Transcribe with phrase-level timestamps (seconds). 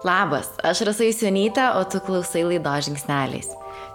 [0.00, 3.50] Labas, aš Rasa Įsionytė, o tu klausai laido žingsneliais.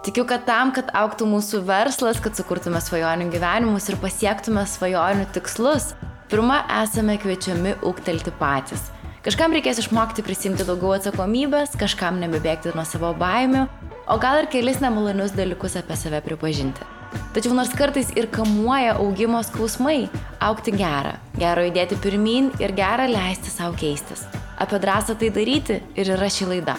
[0.06, 5.96] Tikiu, kad tam, kad auktų mūsų verslas, kad sukurtume svajonių gyvenimus ir pasiektume svajonių tikslus,
[6.30, 8.86] pirmą esame kviečiami ūktelti patys.
[9.26, 13.66] Kažkam reikės išmokti prisimti daugiau atsakomybės, kažkam nebebėgti nuo savo baimių,
[14.06, 16.86] o gal ir kelis nemalonius dalykus apie save pripažinti.
[17.34, 20.04] Tačiau nors kartais ir kamuoja augimo skausmai,
[20.38, 24.28] aukti gera, gero judėti pirmin ir gera leisti savo keistis.
[24.58, 26.76] Apie drąsą tai daryti ir yra ši laida.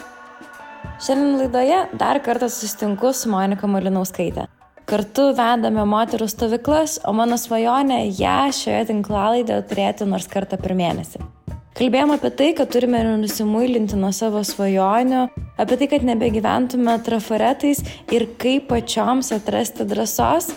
[0.96, 4.46] Šiandien laidoje dar kartą susitinku su Monika Malinauskaitė.
[4.88, 11.20] Kartu vedame moterų stovyklas, o mano svajonė ją šioje tinklalaidėje turėti nors kartą per mėnesį.
[11.76, 15.26] Kalbėjom apie tai, kad turime nusimuilinti nuo savo svajonių,
[15.60, 17.82] apie tai, kad nebegyventume trafaretais
[18.14, 20.48] ir kaip pačioms atrasti drąsos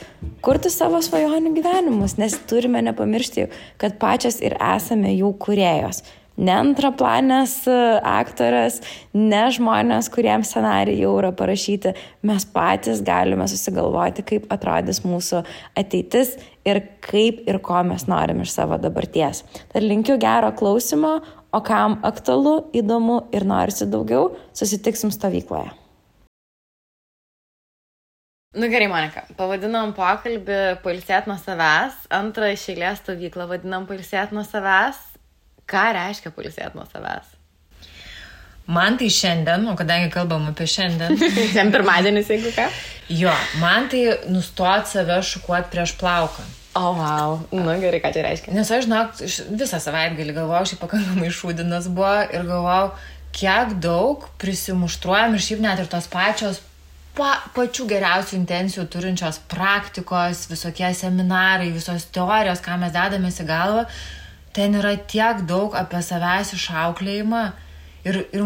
[0.46, 3.50] kurti savo svajonių gyvenimus, nes turime nepamiršti,
[3.82, 6.00] kad pačios ir esame jų kuriejos
[6.40, 8.80] ne antraplanės e, aktorės,
[9.18, 11.94] ne žmonės, kuriems scenarijai jau yra parašyti,
[12.28, 15.44] mes patys galime susigalvoti, kaip atrodys mūsų
[15.80, 16.38] ateitis
[16.68, 19.44] ir kaip ir ko mes norim iš savo dabarties.
[19.74, 21.20] Tad linkiu gero klausimo,
[21.52, 25.72] o kam aktualu, įdomu ir norisi daugiau, susitiksim stovykloje.
[28.58, 34.98] Nu gerai, Monika, pavadinom pokalbį Pailsėt nuo savęs, antrą išėlės stovyklą vadinam Pailsėt nuo savęs,
[35.70, 37.36] Ką reiškia palisėti nuo savęs?
[38.70, 41.18] Man tai šiandien, o kadangi kalbam apie šiandien.
[41.54, 42.68] Šiandien pirmadienis, jeigu ką?
[43.18, 46.46] Jo, man tai nustoti save šukuoti prieš plauką.
[46.78, 47.40] O, oh, wow.
[47.50, 48.54] Nu gerai, ką tai reiškia?
[48.54, 49.18] Nes aš, žinok,
[49.58, 52.92] visą savaitgalį galvojau, šiaip pakankamai šūdinas buvo ir galvojau,
[53.34, 56.62] kiek daug prisimuštruojam ir šiaip net ir tos pačios
[57.18, 63.86] pa, pačių geriausių intencijų turinčios praktikos, visokie seminarai, visos teorijos, ką mes dedamės į galvą,
[64.54, 67.44] ten yra tiek daug apie savęs išauklėjimą
[68.08, 68.46] ir, ir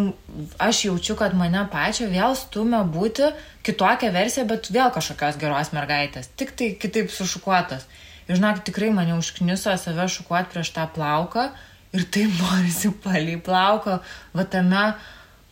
[0.62, 3.30] aš jaučiu, kad mane pačią vėl stumia būti
[3.66, 7.88] kitokią versiją, bet vėl kažkokios geros mergaitės, tik tai kitaip sušukuotas.
[8.28, 11.50] Ir žinok, tikrai mane užkniso save šukuoti prieš tą plauką
[11.94, 14.00] ir taip norisi palį plauką,
[14.34, 14.88] va tame,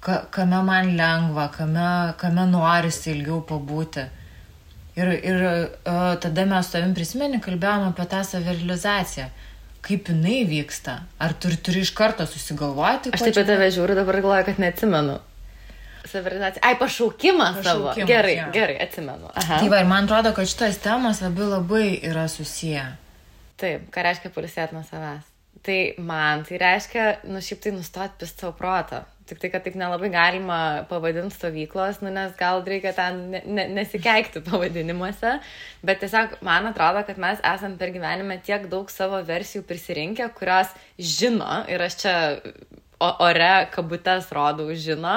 [0.03, 1.91] ka, kame man lengva, kame,
[2.21, 4.07] kame norisi ilgiau pabūti.
[4.99, 9.29] Ir, ir uh, tada mes su tavim prisimeni, kalbėjom apie tą savirealizaciją
[9.85, 11.01] kaip jinai vyksta?
[11.21, 13.13] Ar turi, turi iš karto susigalvoti?
[13.15, 15.19] Aš taip pat tave žiūriu, dabar galvoju, kad neatsimenu.
[16.11, 16.63] Savirealizacija.
[16.65, 17.93] Ai, pašaukimas savo.
[18.07, 18.47] Gerai, ja.
[18.53, 19.29] gerai, atsimenu.
[19.33, 19.59] Aha.
[19.61, 22.87] Tai va, ir man atrodo, kad šitas temas labai labai yra susiję.
[23.61, 25.27] Taip, ką reiškia polisėti nuo savęs?
[25.61, 29.03] Tai man tai reiškia, nu šiaip tai nustoti pis savo protą.
[29.31, 30.59] Tik tai, kad taip nelabai galima
[30.89, 35.37] pavadinti stovyklos, nu, nes gal reikia ten ne, ne, nesikeikti pavadinimuose,
[35.87, 40.75] bet tiesiog man atrodo, kad mes esam per gyvenime tiek daug savo versijų prisirinkę, kurios
[40.99, 42.15] žino, ir aš čia
[43.01, 45.15] ore kabutes rodau, žino,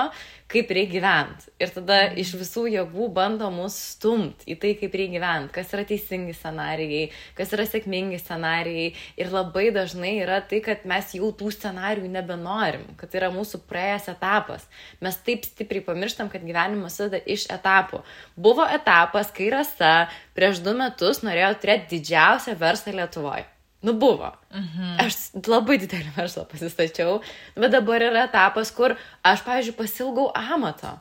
[0.54, 1.50] kaip reikia gyventi.
[1.62, 2.18] Ir tada mhm.
[2.22, 7.04] iš visų jėgų bando mus stumt į tai, kaip reikia gyventi, kas yra teisingi scenarijai,
[7.38, 8.90] kas yra sėkmingi scenarijai.
[9.20, 13.64] Ir labai dažnai yra tai, kad mes jau tų scenarijų nebenorim, kad tai yra mūsų
[13.70, 14.68] praėjęs etapas.
[15.04, 18.04] Mes taip stipriai pamirštam, kad gyvenimas susideda iš etapų.
[18.36, 19.94] Buvo etapas, kai Rasa
[20.34, 23.53] prieš du metus norėjo turėti didžiausią verslą Lietuvoje.
[23.84, 24.30] Nu buvo.
[24.54, 24.94] Mhm.
[25.04, 27.18] Aš labai didelį verslą pasistačiau,
[27.58, 30.94] bet dabar yra etapas, kur aš, pavyzdžiui, pasilgau amato.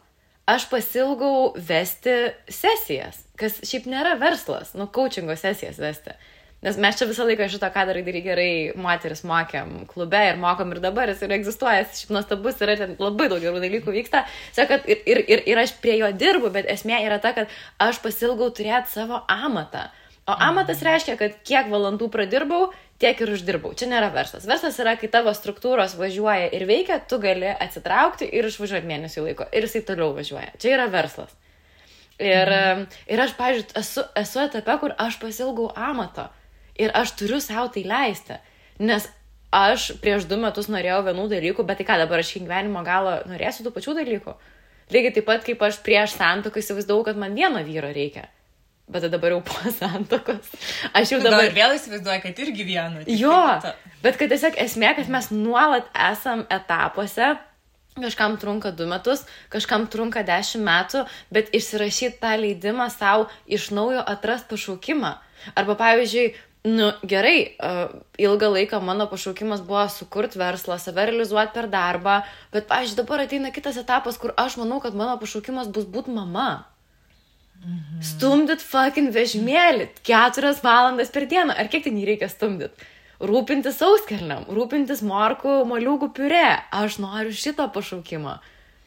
[0.51, 2.17] Aš pasilgau vesti
[2.51, 6.17] sesijas, kas šiaip nėra verslas, nu, coachingo sesijas vesti.
[6.63, 10.75] Nes mes čia visą laiką šito, ką darai, darai gerai, moteris mokėm klube ir mokom
[10.75, 14.25] ir dabar jis ir egzistuoja, jis šiaip nuostabus, yra ten labai daug gerų dalykų vyksta.
[14.55, 17.51] Sakat, ir, ir, ir, ir aš prie jo dirbu, bet esmė yra ta, kad
[17.83, 19.89] aš pasilgau turėti savo amatą.
[20.23, 22.69] O amatas reiškia, kad kiek valandų pradirbau,
[23.01, 23.73] tiek ir uždirbau.
[23.75, 24.45] Čia nėra verslas.
[24.47, 29.49] Verslas yra, kai tavo struktūros važiuoja ir veikia, tu gali atsitraukti ir išvažiuoti mėnesį laiko.
[29.51, 30.53] Ir jisai toliau važiuoja.
[30.63, 31.33] Čia yra verslas.
[32.21, 32.85] Ir, mhm.
[33.11, 36.29] ir aš, pažiūrėjau, esu, esu etape, kur aš pasilgau amato.
[36.79, 38.39] Ir aš turiu savo tai leisti.
[38.79, 39.09] Nes
[39.53, 43.19] aš prieš du metus norėjau vienų dalykų, bet tai ką dabar aš iki gyvenimo galo
[43.29, 44.37] norėsiu tų pačių dalykų.
[44.93, 48.29] Lygiai taip pat kaip aš prieš santoką įsivaizdavau, kad man vieno vyro reikia.
[48.93, 50.51] Bet dabar jau po santokos.
[50.93, 51.47] Aš jau dabar...
[51.47, 53.01] Ir vėl įsivaizduoju, kad irgi vienu.
[53.09, 53.39] Jo,
[54.03, 57.33] bet kad tiesiog esmė, kad mes nuolat esam etapuose,
[57.97, 61.03] kažkam trunka du metus, kažkam trunka dešimt metų,
[61.33, 65.17] bet išsirašyti tą leidimą savo iš naujo atrast pašaukimą.
[65.59, 71.67] Arba pavyzdžiui, Nu, gerai, uh, ilgą laiką mano pašaukimas buvo sukurti verslą, save realizuoti per
[71.67, 72.21] darbą,
[72.53, 76.63] bet, pavyzdžiui, dabar ateina kitas etapas, kur aš manau, kad mano pašaukimas bus būti mama.
[77.63, 78.01] Mhm.
[78.03, 81.55] Stumdyt fucking vežimėlį keturias valandas per dieną.
[81.55, 82.75] Ar kiek ten jį reikia stumdyt?
[83.23, 86.47] rūpintis sauskelniam, rūpintis morkų, moliūgų piure.
[86.75, 88.37] Aš noriu šito pašaukimo.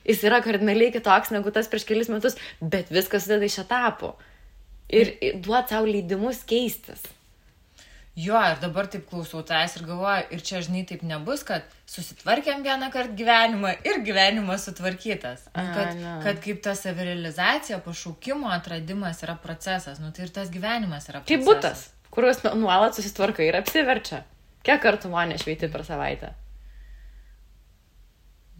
[0.06, 4.12] Jis yra kardinaliai kitoks negu tas prieš kelis metus, bet viskas sudeda iš etapų.
[4.92, 7.02] Ir duot savo leidimus keistis.
[8.16, 12.62] Jo, ir dabar taip klausau tavęs ir galvoju, ir čia žinai taip nebus, kad susitvarkėm
[12.64, 15.42] vieną kartą gyvenimą ir gyvenimas sutvarkytas.
[15.52, 16.14] Nu, kad, A, ne.
[16.24, 21.28] kad kaip ta savirealizacija, pašaukimo atradimas yra procesas, nu tai ir tas gyvenimas yra procesas.
[21.28, 21.84] Kaip būtas,
[22.16, 24.22] kuriuos nu- nuolat susitvarkai ir apsiverčia.
[24.64, 26.32] Kiek kartų man išveiti per savaitę?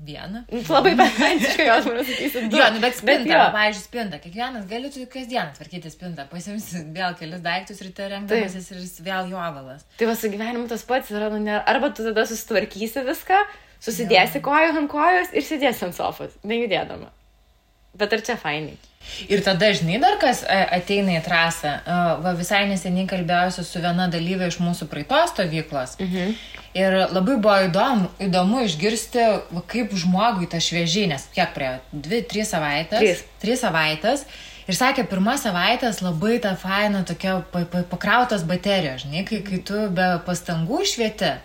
[0.04, 0.42] Vieną.
[0.74, 2.42] Labai besantiškai jos man sakysi.
[2.52, 2.58] du.
[2.60, 3.38] Jo, nu bet spinta, jo.
[3.40, 4.18] va, pavyzdžiui, spinta.
[4.20, 6.26] Kiekvienas gali tu kasdieną tvarkyti spintą.
[6.28, 9.86] Pasimsi vėl kelis daiktus ryte rengdamasis ir vėl jovalas.
[9.96, 13.40] Tai va su gyvenimu tas pats yra, nu, ne, arba tu tada susitvarkysi viską,
[13.88, 17.08] susidėsi kojų ant kojos ir sėdėsi ant sofos, nejudėdama.
[17.96, 18.76] Bet ar čia fainai?
[19.30, 21.76] Ir tada, žinai, dar kas e, ateina į trasą.
[21.78, 25.96] E, Va, visai neseniai kalbėjausi su viena dalyvė iš mūsų praeitos stovyklos.
[26.02, 26.34] Mhm.
[26.76, 29.22] Ir labai buvo įdomu, įdomu išgirsti,
[29.54, 33.00] va, kaip žmogui ta šviežiai, nes kiek prie dvi, trys savaitės.
[33.00, 33.24] Trys.
[33.40, 34.26] Trys savaitės.
[34.66, 39.60] Ir sakė, pirmą savaitę labai ta faina tokia pa, pa, pakrautos baterijos, žinai, kai, kai
[39.62, 41.36] tu be pastangų švieti.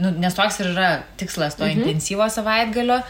[0.00, 1.82] Nu, nes toks ir yra tikslas to mhm.
[1.82, 3.02] intensyvo savaitgalio.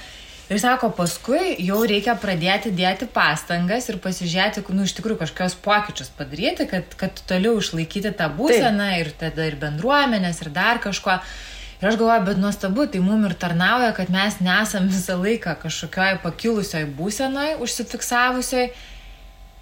[0.50, 6.10] Ir sako, paskui jau reikia pradėti dėti pastangas ir pasižiūrėti, nu, iš tikrųjų kažkokios pokyčius
[6.18, 11.20] padaryti, kad, kad toliau išlaikyti tą būseną ir tada ir bendruomenės ir dar kažko.
[11.80, 16.18] Ir aš galvoju, bet nuostabu, tai mum ir tarnauja, kad mes nesam visą laiką kažkokioj
[16.26, 18.68] pakilusioj būsenoj, užsifiksavusioj,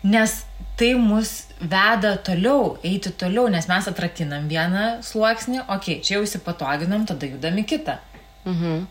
[0.08, 0.40] nes
[0.80, 6.24] tai mus veda toliau, eiti toliau, nes mes atrakinam vieną sluoksnį, okei, okay, čia jau
[6.24, 8.00] įsipatoginam, tada judam į kitą.
[8.48, 8.86] Mhm.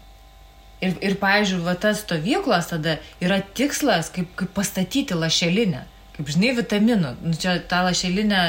[0.78, 5.86] Ir, ir pavyzdžiui, va tas stovyklos tada yra tikslas, kaip, kaip pastatyti lašelinę.
[6.18, 7.16] Kaip žinai, vitaminų.
[7.24, 8.42] Nu, čia ta lašelinė,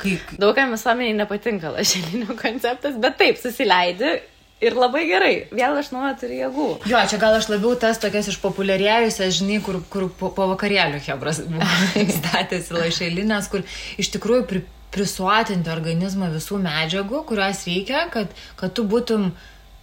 [0.00, 0.18] kai...
[0.40, 4.18] Daugam visuomeniai nepatinka lašelinio konceptas, bet taip, susileidi
[4.60, 5.34] ir labai gerai.
[5.56, 6.66] Vėl aš nuolat turiu jėgų.
[6.90, 11.40] Jo, čia gal aš labiau tas tokias išpopuliarėjusias, žinai, kur, kur po, po vakarėlių Hebras
[12.18, 13.64] statęs lašelinės, kur
[14.00, 14.62] iš tikrųjų pri,
[14.94, 19.30] prisuotinti organizmą visų medžiagų, kurios reikia, kad, kad tu būtum,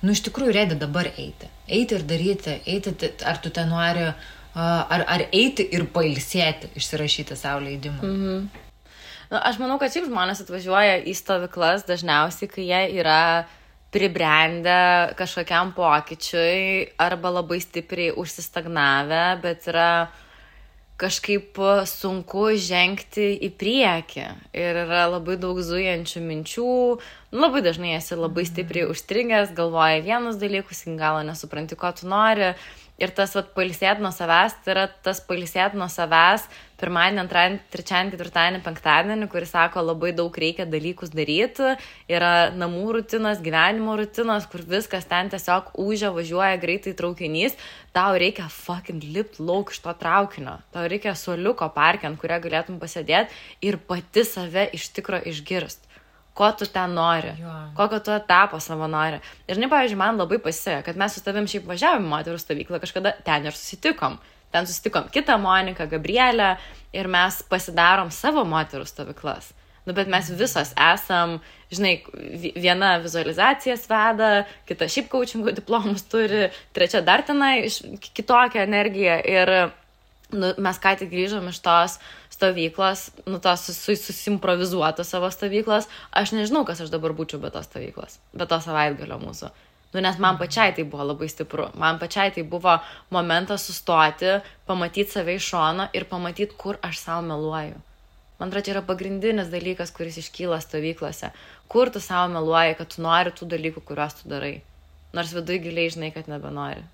[0.04, 1.50] nu, iš tikrųjų redi dabar eiti.
[1.68, 4.08] Eiti ir daryti, eiti, ar tu ten nori,
[4.58, 8.02] ar, ar eiti ir pailsėti, išsirašyti savo leidimą.
[8.02, 8.66] Mhm.
[9.28, 13.22] Na, aš manau, kad šiaip žmonės atvažiuoja į stovyklas dažniausiai, kai jie yra
[13.92, 19.90] pribrendę kažkokiam pokyčiui arba labai stipriai užsistagnavę, bet yra
[20.98, 21.60] kažkaip
[21.90, 24.26] sunku žengti į priekį.
[24.58, 26.72] Ir yra labai daug zujančių minčių,
[27.34, 32.10] nu, labai dažnai esi labai stipriai užstrigęs, galvoji vienus dalykus, iki galo nesupranti, ko tu
[32.10, 32.56] nori.
[32.98, 36.48] Ir tas vat pailsėti nuo savęs, tai yra tas pailsėti nuo savęs
[36.82, 41.74] pirmadienį, antradienį, trečiadienį, ketvirtadienį, penktadienį, kuris sako, labai daug reikia dalykus daryti,
[42.12, 47.58] yra namų rutinas, gyvenimo rutinas, kur viskas ten tiesiog užia, važiuoja greitai traukinys,
[47.98, 52.80] tau reikia fucking lipt lauk iš to traukinio, tau reikia suoliuko parkį, ant kurio galėtum
[52.82, 53.34] pasėdėti
[53.66, 55.88] ir pati save iš tikro išgirst
[56.38, 57.54] ko tu ten nori, Jo.
[57.78, 59.18] kokio tu etapo savo nori.
[59.50, 62.82] Ir, ne, pavyzdžiui, man labai pasisėjo, kad mes su tavim šiaip važiavome į moterų stovyklą,
[62.84, 64.20] kažkada ten ir susitikom.
[64.52, 66.58] Ten susitikom kitą Moniką, Gabrielę
[66.96, 69.52] ir mes pasidarom savo moterų stovyklas.
[69.88, 71.38] Nu, bet mes visos esam,
[71.72, 77.70] žinai, vi- viena vizualizacijas veda, kita šiaip coachingo diplomus turi, trečia dar tenai
[78.14, 79.16] kitokią energiją.
[79.24, 79.52] Ir
[80.36, 82.00] nu, mes ką tik grįžom iš tos
[82.36, 85.88] stovyklos, nu, tos sus- susimprovizuotos savo stovyklos.
[86.12, 89.52] Aš nežinau, kas aš dabar būčiau be tos stovyklos, be to savaitgalio mūsų.
[89.98, 91.64] Nu, nes man pačiai tai buvo labai stipru.
[91.74, 92.76] Man pačiai tai buvo
[93.10, 94.36] momentas sustoti,
[94.70, 97.80] pamatyti save iš šono ir pamatyti, kur aš savo meluoju.
[98.38, 101.32] Man atrodo, čia yra pagrindinis dalykas, kuris iškyla stovyklose.
[101.74, 104.54] Kur tu savo meluoji, kad tu nori tų dalykų, kuriuos tu darai.
[105.18, 106.86] Nors viduje giliai žinai, kad nebenori.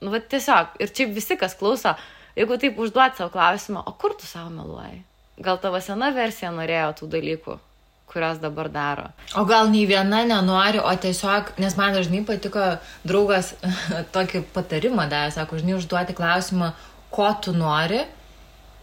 [0.00, 0.80] Nu, va tiesiog.
[0.80, 1.92] Ir čia visi, kas klauso,
[2.40, 5.02] jeigu taip užduot savo klausimą, o kur tu savo meluoji?
[5.44, 7.60] Gal tavo sena versija norėjo tų dalykų,
[8.06, 9.06] kurios dabar daro?
[9.36, 12.66] O gal nei viena nenori, o tiesiog, nes man dažnai patiko
[13.04, 13.54] draugas
[14.16, 16.72] tokį patarimą davė, sako, žinai, užduoti klausimą,
[17.10, 18.04] ko tu nori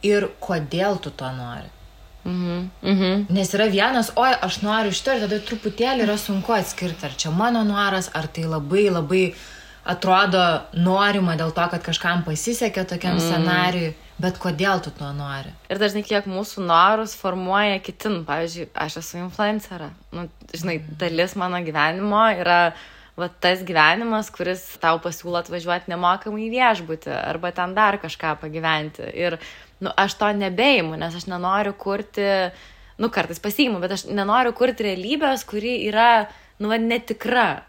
[0.04, 1.72] ir kodėl tu to nori.
[2.24, 2.70] Mhm.
[2.82, 3.26] Mhm.
[3.36, 7.34] Nes yra vienas, oi, aš noriu šito ir tada truputėlį yra sunku atskirti, ar čia
[7.36, 9.26] mano noras, ar tai labai labai
[9.84, 10.44] atrodo
[10.80, 13.26] norima dėl to, kad kažkam pasisekė tokiam mm.
[13.26, 13.90] scenariui,
[14.22, 15.52] bet kodėl tu to nori.
[15.72, 18.22] Ir dažnai kiek mūsų norus formuoja kitin.
[18.28, 19.90] Pavyzdžiui, aš esu influencerė.
[20.16, 22.60] Nu, žinai, dalis mano gyvenimo yra
[23.20, 29.10] va, tas gyvenimas, kuris tau pasiūlo atvažiuoti nemokamai į viešbutį arba ten dar kažką pagyventi.
[29.18, 29.38] Ir
[29.84, 32.26] nu, aš to nebeimu, nes aš nenoriu kurti,
[33.02, 36.26] nu kartais pasiimu, bet aš nenoriu kurti realybės, kuri yra
[36.62, 37.64] nu, va, netikra.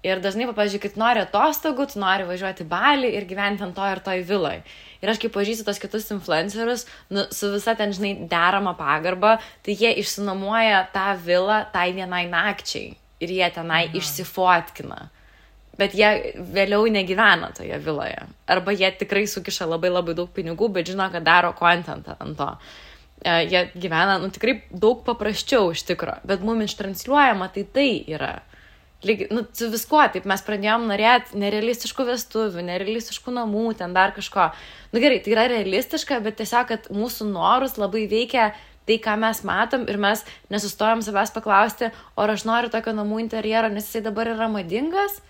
[0.00, 3.84] Ir dažnai, pavyzdžiui, kai nori atostogų, tu nori važiuoti į Balį ir gyventi ant to
[3.84, 4.62] ir toj viloj.
[5.04, 9.76] Ir aš kaip pažįstu tos kitus influencerius, nu, su visa ten, žinai, derama pagarba, tai
[9.76, 12.94] jie išsinamuoja tą vilą tai vienai nakčiai.
[13.20, 14.00] Ir jie tenai mhm.
[14.00, 15.02] išsifotkina.
[15.80, 18.24] Bet jie vėliau negyvena toje viloje.
[18.48, 22.48] Arba jie tikrai sukiša labai labai daug pinigų, bet žino, kad daro kontentą ant to.
[23.20, 26.16] E, jie gyvena, nu, tikrai daug paprasčiau iš tikro.
[26.24, 28.38] Bet mum ištransliuojama tai tai yra
[29.02, 34.50] lyg, nu, su viskuo, taip mes pradėjom norėti nerealistiškų vestuvių, nerealistiškų namų, ten dar kažko.
[34.92, 38.50] Nu gerai, tai yra realistiška, bet tiesiog, kad mūsų norus labai veikia
[38.88, 41.90] tai, ką mes matom ir mes nesustojom savęs paklausti,
[42.20, 45.20] ar aš noriu tokio namų interjero, nes jisai dabar yra madingas,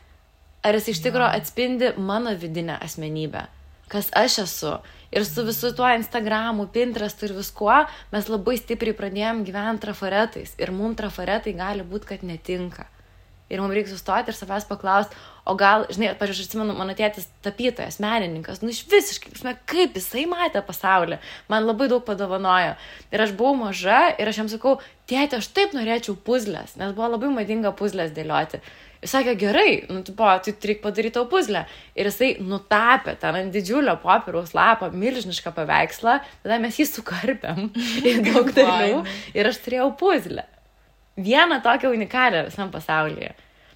[0.66, 3.46] ar jis iš tikrųjų atspindi mano vidinę asmenybę,
[3.92, 4.78] kas aš esu.
[5.10, 7.80] Ir su visu tuo Instagramu, Pinterestu ir viskuo
[8.12, 10.54] mes labai stipriai pradėjom gyventi trafaretais.
[10.62, 12.86] Ir mums trafaretai gali būti, kad netinka
[13.50, 15.16] ir mums reikia sustoti ir savęs paklausti,
[15.49, 19.97] o gal, žinai, pažiūrėjau, aš atsimenu, mano tėtis tapytojas, menininkas, nu iš visiškai, žinai, kaip
[19.99, 21.19] jisai matė pasaulį,
[21.50, 22.76] man labai daug padovanojo.
[23.11, 24.76] Ir aš buvau maža ir aš jam sakau,
[25.11, 28.62] tėtė, aš taip norėčiau puzlės, nes buvo labai madinga puzlės dėlioti.
[29.00, 31.62] Jis sakė, gerai, nu, tipo, tai reikia padaryti tau puzlę.
[31.97, 37.71] Ir jisai nutapė ten ant didžiulio popieriaus lapo milžinišką paveikslą, tada mes jį sukarpėm
[38.04, 39.02] į daug dalių
[39.33, 40.45] ir aš turėjau puzlę
[41.19, 43.35] vieną tokią unikalią visam pasaulyje.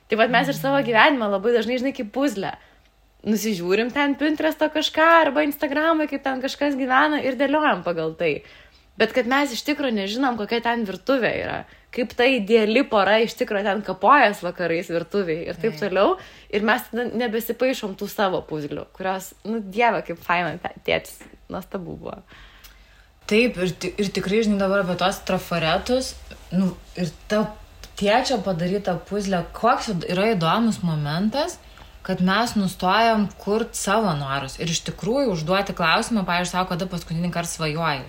[0.09, 2.53] Tai vad mes ir savo gyvenimą labai dažnai, žinai, kaip puzlę.
[3.25, 8.43] Nusižiūrim ten Pinteresto kažką arba Instagramą, kaip ten kažkas gyvena ir dėliojam pagal tai.
[9.01, 11.57] Bet kad mes iš tikrųjų nežinom, kokia ten virtuvė yra,
[11.95, 16.19] kaip ta ideali pora iš tikrųjų ten kapojas vakarais virtuviai ir taip toliau.
[16.55, 20.55] Ir mes nebesipaišom tų savo puzlių, kurios, nu, dieve, kaip faina
[20.87, 22.21] tėtis, nuostabu buvo.
[23.27, 26.13] Taip, ir, ir tikrai, žinai, dabar apie tos trafaretus,
[26.57, 27.45] nu, ir ta
[27.99, 31.59] tėčio padaryta puzlė, koks yra įdomus momentas,
[32.05, 37.31] kad mes nustojam kurti savo norus ir iš tikrųjų užduoti klausimą, pavyzdžiui, savo, kada paskutinį
[37.33, 38.05] kartą svajoji.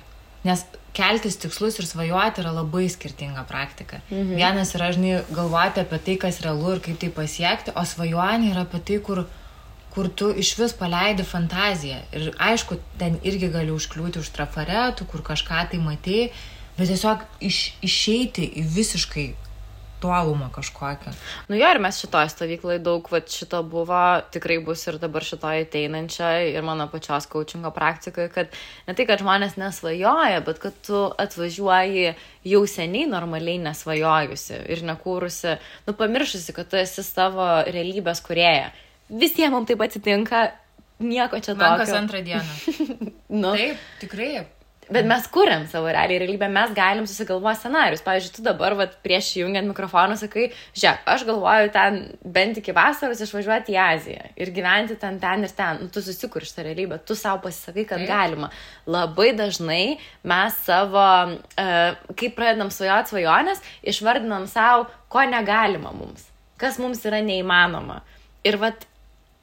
[0.46, 4.02] Nes keltis tikslus ir svajoti yra labai skirtinga praktika.
[4.10, 4.36] Mhm.
[4.40, 8.68] Vienas yra, žinai, galvoti apie tai, kas realu ir kaip tai pasiekti, o svajonė yra
[8.68, 9.26] apie tai, kur
[9.96, 12.02] kur tu iš vis paleidi fantaziją.
[12.12, 16.34] Ir aišku, ten irgi gali užkliūti už trafaretų, kur kažką tai matėjai,
[16.78, 19.26] bet tiesiog iš, išeiti į visiškai
[20.04, 21.14] tolumą kažkokią.
[21.50, 24.02] Nu jo, ir mes šitoje stovykloje daug, va šito buvo,
[24.34, 28.54] tikrai bus ir dabar šitoje ateinančia ir mano pačios coachingo praktikoje, kad
[28.86, 32.14] ne tai, kad žmonės nesvajoja, bet kad tu atvažiuoji
[32.46, 35.56] jau seniai normaliai nesvajojusi ir nekūrusi,
[35.88, 38.74] nu pamiršusi, kad tu esi savo realybės kurėja
[39.10, 40.44] visiems mums taip atsitinka,
[41.00, 41.78] nieko čia tokio.
[41.84, 42.44] Kas antrą dieną.
[43.42, 43.54] nu.
[43.54, 44.46] Taip, tikrai.
[44.90, 48.04] Bet mes kuriam savo realiai realybę, mes galim susigalvoti scenarius.
[48.06, 51.98] Pavyzdžiui, tu dabar, vat, prieš jungiant mikrofoną, sakai, žiūrėk, aš galvoju ten
[52.38, 55.82] bent iki vasaros išvažiuoti į Aziją ir gyventi ten, ten ir ten.
[55.82, 58.12] Nu, tu susikuri šitą realybę, tu savo pasisakai, kad Taip.
[58.12, 58.52] galima.
[58.86, 66.30] Labai dažnai mes savo, uh, kai pradedam svajoti svajonės, išvardinam savo, ko negalima mums,
[66.62, 68.04] kas mums yra neįmanoma.
[68.46, 68.86] Ir vat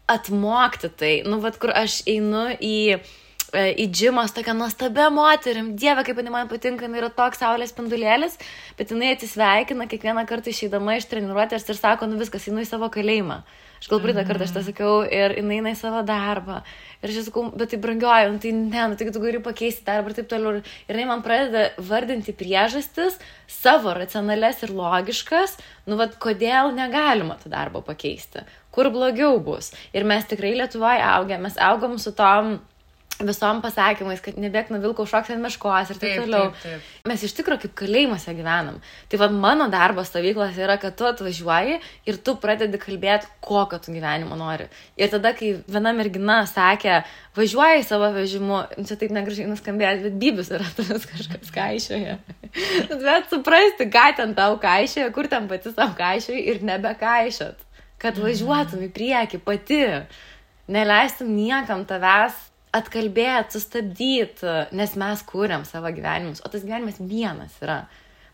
[0.06, 1.12] atmokti tai.
[1.26, 3.21] Nu, vad, kur aš einu į, e,
[3.52, 5.72] į džimą su tokia nuostabia moterim.
[5.76, 8.38] Dieve, kaip jinai man patinka, jinai yra toks saulės spindulėlis,
[8.78, 12.88] bet jinai atsisveikina kiekvieną kartą išeidama iš treniruotės ir sako, nu viskas, einu į savo
[12.92, 13.42] kalėjimą.
[13.82, 16.60] Aš gal praeitą kartą aš tą sakiau ir jinai eina į savo darbą.
[17.02, 20.12] Ir aš sakau, bet tai brangioju, nu, tai ne, nu, tai tu gali pakeisti darbą
[20.12, 20.62] ir taip toliau.
[20.86, 23.18] Ir jinai man pradeda vardinti priežastis,
[23.50, 25.58] savo racionales ir logiškas,
[25.90, 29.74] nu, vad, kodėl negalima tą darbą pakeisti kur blogiau bus.
[29.92, 32.54] Ir mes tikrai Lietuvoje augę, mes augom su tom
[33.20, 36.50] visom pasakymais, kad nebėg nuo vilko šoks ant meškos ir taip, taip toliau.
[36.56, 37.06] Taip, taip.
[37.10, 38.78] Mes iš tikrųjų kaip kalėjimuose gyvenam.
[39.10, 41.78] Tai vad mano darbas stovyklos yra, kad tu atvažiuoji
[42.08, 44.68] ir tu pradedi kalbėti, kokio tu gyvenimo nori.
[44.98, 47.02] Ir tada, kai viena mergina sakė,
[47.38, 52.16] važiuoji savo vežimu, nu, čia taip negražiai nuskambėjęs, bet bybis yra tas kažkas kaišioje.
[53.06, 57.68] bet suprasti, ką ten tau kaišioje, kur ten pati savo kaišioje ir nebekaišot
[58.02, 59.84] kad važiuotum į priekį pati,
[60.66, 62.34] neleistum niekam tavęs
[62.72, 67.82] atkalbėti, sustabdyti, nes mes kūriam savo gyvenimus, o tas gyvenimas vienas yra.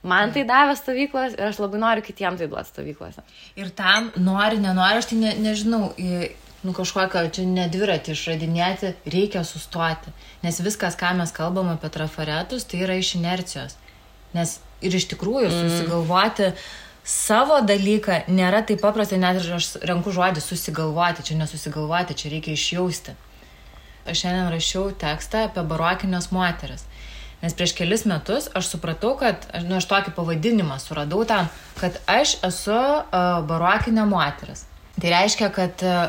[0.07, 3.25] Man tai davė stovyklas ir aš labai noriu kitiem tai duoti stovyklose.
[3.59, 5.91] Ir tam nori, nenori, aš tai ne, nežinau,
[6.63, 10.15] nu kažkokią čia nedviratį išradinėti, reikia sustoti.
[10.47, 13.75] Nes viskas, ką mes kalbam apie trafaretus, tai yra iš inercijos.
[14.39, 15.65] Nes ir iš tikrųjų mm.
[15.65, 22.17] susigalvoti, mm savo dalyką nėra taip paprasta, net ir aš renku žodį susigalvoti, čia nesusigalvoti,
[22.21, 23.15] čia reikia išjausti.
[24.09, 26.87] Aš šiandien rašiau tekstą apie barokinės moteris.
[27.43, 32.39] Nes prieš kelis metus aš supratau, kad, nu, aš tokį pavadinimą suradau tam, kad aš
[32.49, 33.05] esu uh,
[33.47, 34.65] barokinė moteris.
[34.99, 36.09] Tai reiškia, kad, uh,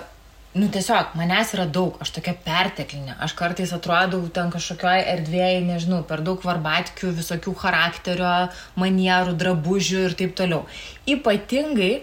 [0.58, 6.02] nu, tiesiog manęs yra daug, aš tokia perteklinė, aš kartais atrodau ten kažkokioj erdvėje, nežinau,
[6.10, 8.34] per daug varbatkių, visokių charakterio,
[8.82, 10.64] manierų, drabužių ir taip toliau.
[11.06, 11.94] Ypatingai,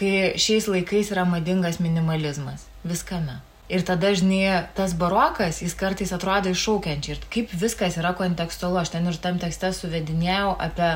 [0.00, 2.64] kai šiais laikais yra madingas minimalizmas.
[2.88, 3.42] Viskame.
[3.70, 7.14] Ir tada, žinai, tas barokas, jis kartais atrodo iššaukiančiai.
[7.14, 8.80] Ir kaip viskas yra kontekstualu.
[8.80, 10.88] Aš ten ir tam tekste suvedinėjau apie,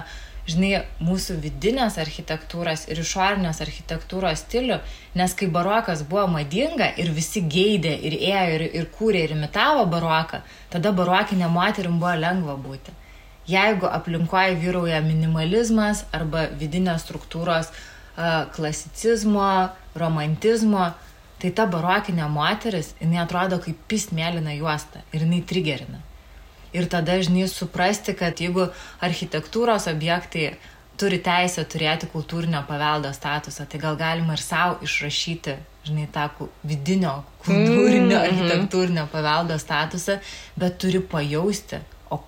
[0.50, 4.80] žinai, mūsų vidinės architektūros ir išorinės architektūros stilių.
[5.14, 9.86] Nes kai barokas buvo madinga ir visi geidė ir ėjo ir, ir kūrė ir imitavo
[9.94, 10.42] baroką,
[10.74, 12.98] tada barokinė moterim buvo lengva būti.
[13.46, 17.70] Jeigu aplinkoje vyrauja minimalizmas arba vidinės struktūros
[18.54, 20.90] klasicizmo, romantizmo,
[21.44, 25.98] Tai ta barokinė moteris, jinai atrodo kaip pismėlina juosta ir jinai trigerina.
[26.72, 28.70] Ir tada, žinai, suprasti, kad jeigu
[29.04, 30.54] architektūros objektai
[30.96, 36.24] turi teisę turėti kultūrinio paveldo statusą, tai gal galima ir savo išrašyti, žinai, tą
[36.64, 38.28] vidinio kultūrinio, mm -hmm.
[38.32, 40.18] architektūrinio paveldo statusą,
[40.56, 42.22] bet turi pajausti, o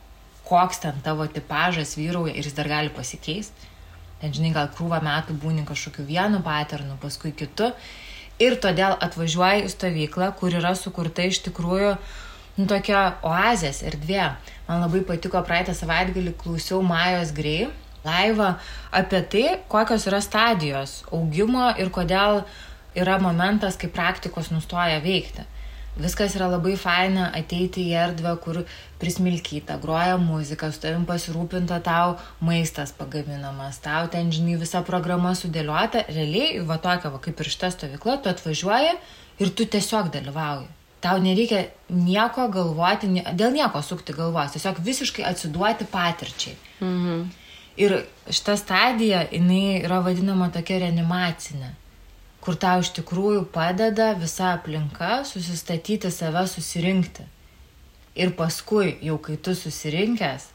[0.44, 3.72] koks ten tavo tipažas vyrauja ir jis dar gali pasikeisti.
[4.20, 7.72] Ten, žinai, gal krūvą metų būni kažkokiu vienu paternu, paskui kitu
[8.42, 11.96] ir todėl atvažiuoji į stovyklą, kur yra sukurta iš tikrųjų
[12.58, 14.30] nu, tokia oazės erdvė.
[14.68, 17.68] Man labai patiko praeitą savaitgalį klausiau Majos Grey
[18.06, 18.54] laivą
[18.94, 22.44] apie tai, kokios yra stadijos augimo ir kodėl
[22.96, 25.44] yra momentas, kai praktikos nustoja veikti.
[25.96, 28.58] Viskas yra labai faina ateiti į erdvę, kur
[29.00, 36.04] prismilkyta, groja muzika, su tavim pasirūpinta tau maistas pagaminamas, tau ten, žinai, visa programa sudėliota.
[36.12, 38.92] Realiai, va tokia, va, kaip ir šita stovykla, tu atvažiuoji
[39.40, 40.68] ir tu tiesiog dalyvauji.
[41.00, 46.60] Tau nereikia nieko galvoti, dėl nieko sukti galvos, tiesiog visiškai atsiduoti patirčiai.
[46.84, 47.26] Mhm.
[47.80, 47.98] Ir
[48.28, 51.74] šita stadija, jinai yra vadinama tokia reanimacinė
[52.46, 57.26] kur tau iš tikrųjų padeda visa aplinka susistatyti save, susirinkti.
[58.16, 60.46] Ir paskui, jau kai tu susirinkęs,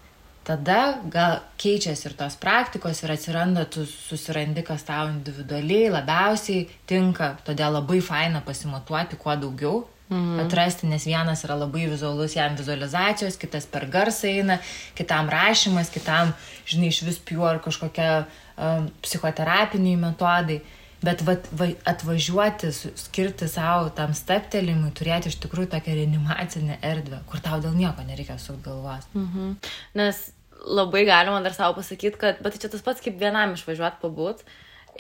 [0.48, 7.36] tada gal keičiasi ir tos praktikos ir atsiranda, tu susirandi, kas tau individualiai labiausiai tinka,
[7.46, 10.42] todėl labai faina pasimatuoti kuo daugiau, mhm.
[10.48, 14.62] atrasti, nes vienas yra labai vizualus, jam vizualizacijos, kitas per garsą eina,
[14.98, 16.32] kitam rašymas, kitam,
[16.66, 20.64] žinai, iš vis ar kažkokie um, psichoterapiniai metodai.
[21.02, 27.42] Bet va, va, atvažiuoti, skirti savo tam steptelimui, turėti iš tikrųjų tokią reanimacinę erdvę, kur
[27.42, 29.08] tau dėl nieko nereikia sukti galvos.
[29.18, 29.56] Mhm.
[29.98, 30.20] Nes
[30.62, 34.44] labai galima dar savo pasakyti, kad, bet čia tas pats kaip vienam išvažiuoti pabūt.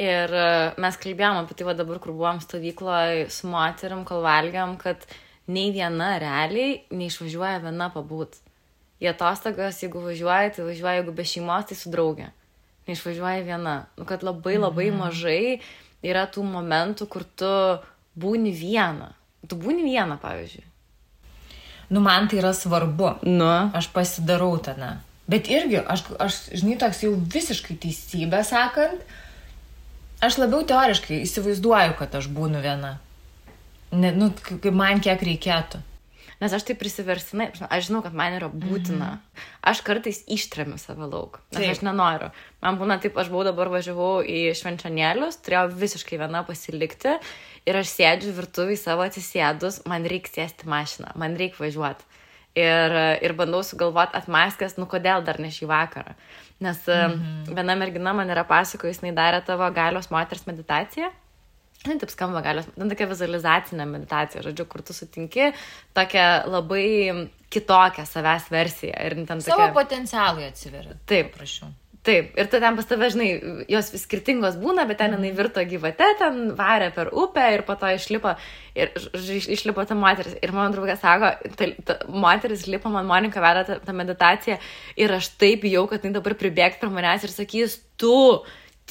[0.01, 0.45] Ir e,
[0.81, 5.03] mes kalbėjom apie tai va dabar, kur buvom stovykloje su moterim, kol valgiam, kad
[5.51, 8.39] nei viena realiai neišvažiuoja viena pabūt.
[9.01, 12.31] Į atostogas, jeigu važiuoja, tai važiuoja, jeigu be šeimos, tai su draugė.
[12.89, 13.75] Neišvažiuoja viena.
[13.99, 15.01] Nu, kad labai labai mhm.
[15.03, 15.43] mažai
[16.05, 17.51] yra tų momentų, kur tu
[18.19, 19.11] būni viena.
[19.47, 20.65] Tu būni viena, pavyzdžiui.
[21.91, 23.17] Nu, man tai yra svarbu.
[23.27, 23.49] Nu.
[23.75, 24.99] Aš pasidarau tada.
[25.31, 29.03] Bet irgi, aš, aš, žinai, toks jau visiškai teisybę sakant,
[30.23, 32.97] aš labiau teoriškai įsivaizduoju, kad aš būnu viena.
[33.91, 35.81] Ne, nu, kaip man kiek reikėtų.
[36.41, 39.11] Nes aš tai prisiversinai, aš žinau, kad man yra būtina.
[39.13, 39.41] Mhm.
[39.71, 41.75] Aš kartais ištremiu save lauk, nes taip.
[41.75, 42.31] aš nenoriu.
[42.65, 47.13] Man būna taip, aš buvau dabar važiavau į švenčionėlius, turėjau visiškai viena pasilikti
[47.69, 52.09] ir aš sėdžiu virtuviai savo atsisėdus, man reikia sėsti mašiną, man reikia važiuoti.
[52.57, 56.17] Ir, ir bandau sugalvoti atmaskęs, nu kodėl dar ne šį vakarą.
[56.61, 57.53] Nes mhm.
[57.53, 61.13] viena mergina man yra pasakojus, jinai darė tavo galios moters meditaciją.
[61.81, 65.49] Na, taip skamba galios, ten tokia vizualizacinė meditacija, žodžiu, kur tu sutinki
[65.97, 66.87] tokią labai
[67.51, 68.97] kitokią savęs versiją.
[69.01, 69.47] Ir ten tokia...
[69.49, 70.99] Savo potencialui atsiveria.
[71.09, 71.71] Taip, prašau.
[72.01, 73.27] Taip, ir tu ten pas tave, žinai,
[73.69, 77.75] jos vis skirtingos būna, bet ten jinai virto gyvate, ten varė per upę ir po
[77.77, 78.31] to išlipo,
[78.73, 78.89] ir
[79.53, 80.33] išlipo ta moteris.
[80.41, 84.57] Ir mano draugas sako, ta, ta moteris lipo, man Monika vedė tą, tą meditaciją
[84.97, 88.17] ir aš taip bijau, kad jinai dabar pribėgs prie manęs ir sakys, tu,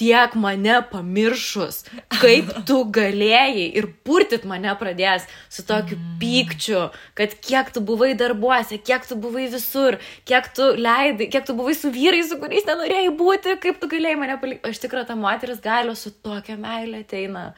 [0.00, 1.82] tiek mane pamiršus,
[2.20, 6.14] kaip tu galėjai ir purtit mane pradės su tokiu mm.
[6.22, 6.86] pykčiu,
[7.18, 11.76] kad kiek tu buvai darbuose, kiek tu buvai visur, kiek tu leidai, kiek tu buvai
[11.76, 14.72] su vyrais, su kuriais nenorėjai būti, kaip tu galėjai mane palikti.
[14.72, 17.50] Aš tikrai ta moteris gali su tokia meilė ateina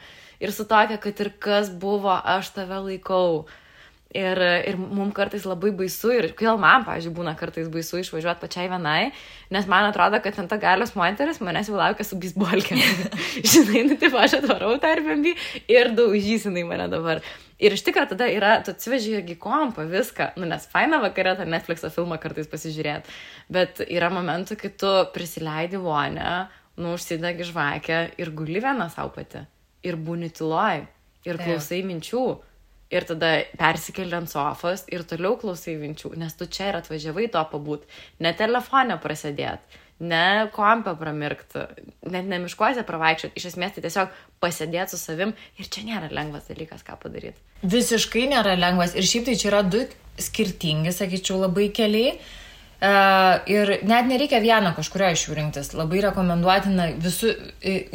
[0.43, 3.45] ir su tokia, kad ir kas buvo, aš tave laikau.
[4.13, 4.37] Ir,
[4.69, 9.07] ir mums kartais labai baisu, ir kodėl man, pavyzdžiui, būna kartais baisu išvažiuoti pačiai vienai,
[9.49, 12.77] nes man atrodo, kad ant ta galios moteris manęs jau laukia su bisbolkė.
[13.53, 15.31] Žinai, nu, taip aš atvarau tą Airbnb
[15.65, 17.23] ir daužysinai mane dabar.
[17.57, 21.49] Ir iš tikrųjų tada yra, tu atsiveži irgi kompą, viską, nu, nes faina vakarė tą
[21.49, 23.17] Netflix'o filmą kartais pasižiūrėti,
[23.53, 26.33] bet yra momentų, kai tu prisileidi vonę,
[26.77, 29.47] nu, užsidegi žvakę ir guli vieną savo pati.
[29.81, 30.85] Ir būni tyloj.
[31.23, 32.52] Ir klausai Taip.
[32.93, 37.41] Ir tada persikeli ant sofos ir toliau klausai minčių, nes tu čia ir atvažiavai to
[37.53, 37.87] pabūt,
[38.23, 39.63] ne telefonę prasidėt,
[40.03, 41.65] ne kompę pramirkti,
[42.13, 46.49] net ne miškuose pravaikščioti, iš esmės tai tiesiog pasėdėti su savim ir čia nėra lengvas
[46.51, 47.39] dalykas, ką padaryti.
[47.63, 49.85] Visiškai nėra lengvas ir šiaip tai čia yra du
[50.21, 52.17] skirtingi, sakyčiau, labai keliai.
[52.83, 55.69] Uh, ir net nereikia vieno kažkurio iš jų rinktis.
[55.71, 57.29] Labai rekomenduotina visų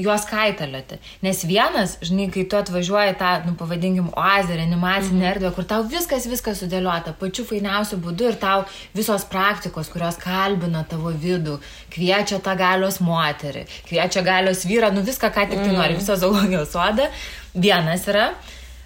[0.00, 0.96] juos kaitalioti.
[1.20, 5.30] Nes vienas, žinai, kai tu atvažiuoji tą, nu, pavadinkim, oazę, animacinę mm -hmm.
[5.32, 10.84] erdvę, kur tau viskas, viskas sudėliota, pačiu fainiausiu būdu ir tau visos praktikos, kurios kalbina
[10.88, 11.58] tavo vidų,
[11.92, 16.00] kviečia tą galios moterį, kviečia galios vyrą, nu viską, ką tik tai nori, -hmm.
[16.00, 17.10] visą zoologijos sodą.
[17.54, 18.32] Vienas yra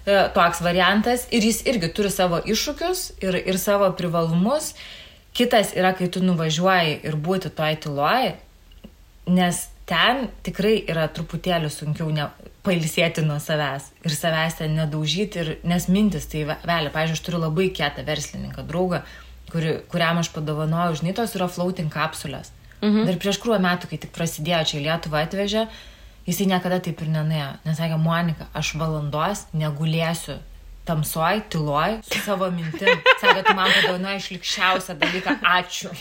[0.05, 4.73] e, toks variantas ir jis irgi turi savo iššūkius ir, ir savo privalumus.
[5.33, 8.33] Kitas yra, kai tu nuvažiuoji ir būti toj tyloj,
[9.33, 12.27] nes ten tikrai yra truputėlį sunkiau ne,
[12.63, 17.41] pailsėti nuo savęs ir savęs ten nedaužyti, ir, nes mintis tai vėliau, pažiūrėjau, aš turiu
[17.41, 19.01] labai kietą verslininką, draugą,
[19.51, 22.53] kuri, kuriam aš padovanojau, žinai, tos yra floating kapsulės.
[22.83, 23.07] Mhm.
[23.07, 25.67] Dar prieš krūvą metų, kai tik prasidėjo čia į Lietuvą atvežė,
[26.27, 27.51] jisai niekada taip ir nenuėjo.
[27.65, 30.37] Nes sakė, Monika, aš valandos negulėsiu
[30.85, 32.99] tamsoj, tyloj, su savo mintim.
[33.21, 35.91] Sakė, tu man padovanoji išlikščiausią dalyką, ačiū.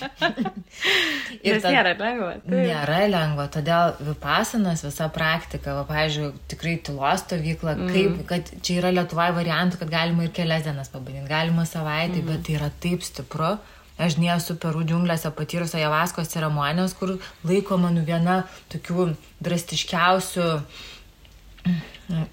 [1.47, 2.33] ir tas nėra lengva.
[2.43, 2.63] Tai.
[2.67, 7.93] Nėra lengva, todėl vipasanas, visa praktika, va, pavyzdžiui, tikrai tylos stovykla, mm.
[7.95, 12.33] kaip, kad čia yra Lietuvoje variantų, kad galima ir kelias dienas pabandyti, galima savaitę, mm.
[12.33, 13.55] bet tai yra taip stipru.
[14.03, 18.41] Aš nesu perų džiunglėse patyrusi javaskos ceremonijos, kur laikoma nu viena
[18.73, 19.13] tokių
[19.45, 20.47] drastiškiausių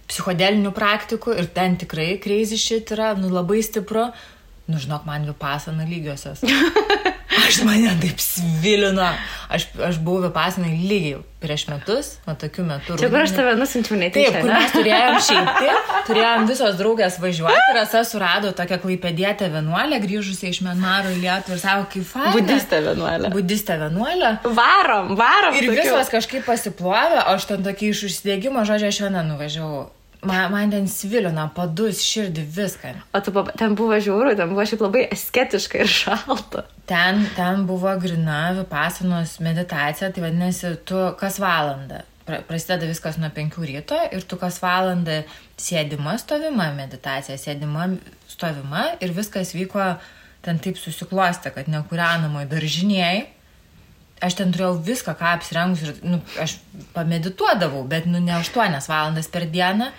[0.09, 4.09] psichodelinių praktikų ir ten tikrai crazy shit yra, nu labai stipru.
[4.69, 6.43] Nu, žinok, man vipasana lygiosios.
[7.47, 9.09] Aš mane taip svilino.
[9.49, 12.97] Aš, aš buvau vipasanai lygiai prieš metus, o tokiu metu.
[12.99, 14.29] Čia kur aš tave nusinčiau netyčia.
[14.35, 15.71] Taip, kur mes turėjom šeimti,
[16.09, 21.57] turėjom visos draugės važiuoti ir Asa surado tokią klaipėdėtę vienuolę, grįžusią iš Menmaro į Lietuvą
[21.57, 22.35] ir savo kaip faina.
[22.35, 23.31] Budistė vienuolė.
[23.33, 24.33] Budistė vienuolė.
[24.45, 25.57] Varom, varom.
[25.57, 25.79] Ir tokiu.
[25.81, 29.87] visos kažkaip pasiplovė, o aš ten tokį iš užsidėgymo žodžio aš viena nuvažiavau.
[30.21, 32.91] Man, man ten svilina, padus, širdį, viską.
[33.15, 36.65] O tu ten buvo žiauru, ten buvo šiaip labai asketiška ir šalta.
[36.89, 42.03] Ten, ten buvo grina vipasanos meditacija, tai vadinasi, tu kas valandą.
[42.49, 45.23] Prasideda viskas nuo 5 ryto ir tu kas valandą
[45.57, 47.87] sėdima stovima meditacija, sėdima
[48.29, 49.95] stovima ir viskas vyko
[50.45, 53.23] ten taip susiklosti, kad nekūrenamai daržiniai
[54.23, 56.57] aš ten turėjau viską, ką apsirengus ir nu, aš
[56.95, 59.91] pamedituodavau, bet nu, ne 8 valandas per dieną.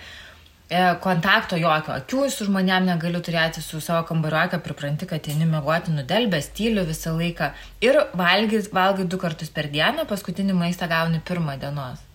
[0.71, 5.91] E, kontakto jokio, akių su žmonėm negaliu turėti, su savo kambariuoju, pripranti, kad eini mėgoti
[5.91, 7.51] nudelbęs, tyliu visą laiką.
[7.83, 12.07] Ir valgai, valgai du kartus per dieną, paskutinį maistą gauni pirmą dienos.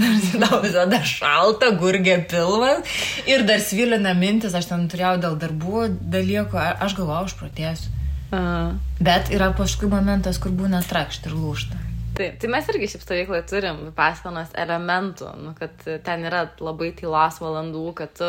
[0.40, 2.88] Tau visada šalta, gurgė pilvas
[3.28, 7.99] ir dar svilina mintis, aš ten turėjau dėl darbų dalykų, aš galvojau, aš protėsiu.
[8.30, 8.72] Aha.
[9.02, 11.86] Bet yra paskui momentas, kur būna trakšt ir lūšta.
[12.20, 17.38] Taip, tai mes irgi šiaip stovykloje turim pasakonos elementų, nu, kad ten yra labai tylos
[17.40, 18.28] valandų, kad tu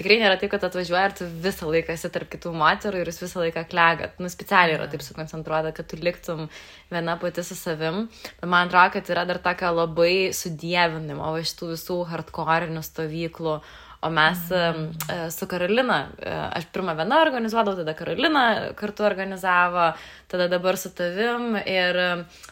[0.00, 3.22] tikrai nėra taip, kad atvažiuoji ir tu visą laiką esi tarp kitų moterų ir jūs
[3.22, 4.18] visą laiką klegat.
[4.22, 6.48] Nu, specialiai yra taip sukoncentruota, kad tu liktum
[6.92, 8.06] viena pati su savim.
[8.40, 13.60] Bet man atrodo, kad yra dar tokia labai sudėvinimo iš tų visų hardcore'inių stovyklų
[14.02, 15.28] O mes mm.
[15.30, 19.92] su Karolina, e, aš pirmą vieną organizuodavau, tada Karolina kartu organizavo,
[20.32, 21.54] tada dabar su tavim.
[21.62, 22.00] Ir,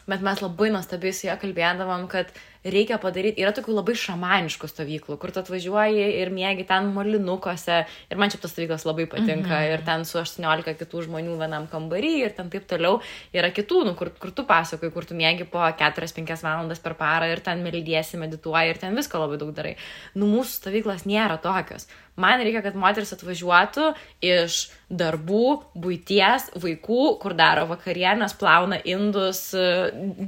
[0.07, 2.31] bet mes labai nuostabiai su ją kalbėdavom, kad
[2.63, 7.79] reikia padaryti, yra tokių labai šamaniškų stovyklų, kur tu atvažiuoji ir mėgi ten molinukuose.
[8.11, 9.49] Ir man čia tos stovyklos labai patinka.
[9.49, 9.73] -hmm.
[9.73, 13.01] Ir ten su 18 kitų žmonių vienam kambarį ir ten taip toliau.
[13.33, 17.31] Yra kitų, nu, kur, kur tu pasakoji, kur tu mėgi po 4-5 valandas per parą
[17.31, 19.75] ir ten meldiesi, medituoji ir ten visko labai daug darai.
[20.15, 21.87] Nu, mūsų stovyklos nėra tokios.
[22.19, 23.93] Man reikia, kad moteris atvažiuotų
[24.27, 24.57] iš
[24.91, 25.45] darbų,
[25.79, 29.47] būties, vaikų, kur daro vakarienės, plauna indus,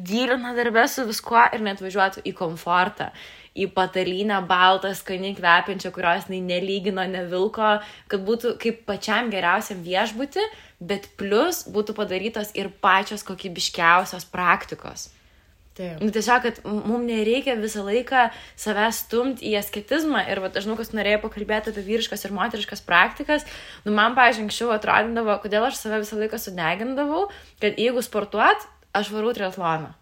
[0.08, 3.12] gilina darbę su viskuo ir net važiuotų į komfortą
[3.54, 7.76] į patalynę baltą, skaniai kvepiančią, kurios jinai nelygino, nevilko,
[8.10, 10.46] kad būtų kaip pačiam geriausiam viešbutį,
[10.82, 15.12] bet plus būtų padarytos ir pačios kokybiškiausios praktikos.
[15.74, 16.02] Taip.
[16.06, 18.28] Nu, tiesiog, kad mums nereikia visą laiką
[18.62, 22.86] savęs stumti į asketizmą ir, va, aš žinau, kas norėjo pakalbėti apie vyriškas ir moteriškas
[22.86, 23.48] praktikas.
[23.82, 27.26] Nu, man, pažiūrėjau, anksčiau atrodydavo, kodėl aš save visą laiką sudegindavau,
[27.64, 29.96] kad jeigu sportuot, aš varau triatloną.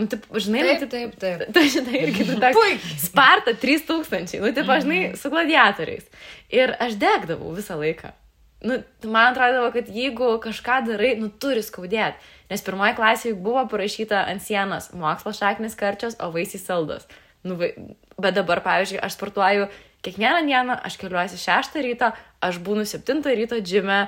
[0.00, 1.48] Nu, taip, žinai, Taip, nu, taip, taip.
[1.56, 2.56] Tu žinai, irgi tu toks.
[2.56, 3.00] Puikiai.
[3.00, 6.06] Sparta 3000, nu, taip, žinai, su gladiatoriais.
[6.52, 8.12] Ir aš degdavau visą laiką.
[8.60, 12.20] Nu, man atrodo, kad jeigu kažką darai, nu, turi skaudėti.
[12.50, 17.08] Nes pirmoji klasė juk buvo parašyta ant sienos mokslo šaknis karčios, o vaisiai saldos.
[17.46, 17.72] Nu, vai...
[18.20, 19.70] Bet dabar, pavyzdžiui, aš sportuoju
[20.04, 22.10] kiekvieną dieną, aš keliuosi 6 ryto,
[22.44, 24.02] aš būnu 7 ryto džime,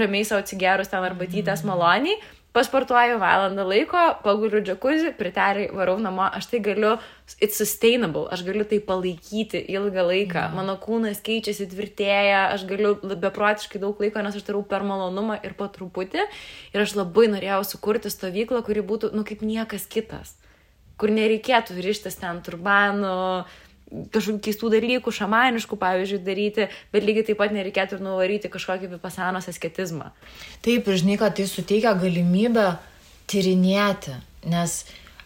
[0.00, 2.16] ramiai savo atsigerus ten arbatytės maloniai,
[2.58, 6.96] pasportuoju valandą laiko, paguliu džakuzį, pritariai varau namo, aš tai galiu,
[7.38, 10.56] it's sustainable, aš galiu tai palaikyti ilgą laiką, Mhm.
[10.58, 15.54] mano kūnas keičiasi, tvirtėja, aš galiu beprotiškai daug laiko, nes aš darau per malonumą ir
[15.54, 16.26] po truputį.
[16.74, 20.34] Ir aš labai norėjau sukurti stovyklą, kuri būtų, nu, kaip niekas kitas,
[20.98, 23.44] kur nereikėtų ryštis ten turbanų,
[23.88, 29.48] kažkokių keistų dalykų, šamaniškų, pavyzdžiui, daryti, bet lygiai taip pat nereikėtų ir nuvaryti kažkokį vipasanos
[29.50, 30.12] asketizmą.
[30.64, 32.68] Taip, ir žinai, kad tai suteikia galimybę
[33.28, 34.16] tyrinėti,
[34.48, 34.82] nes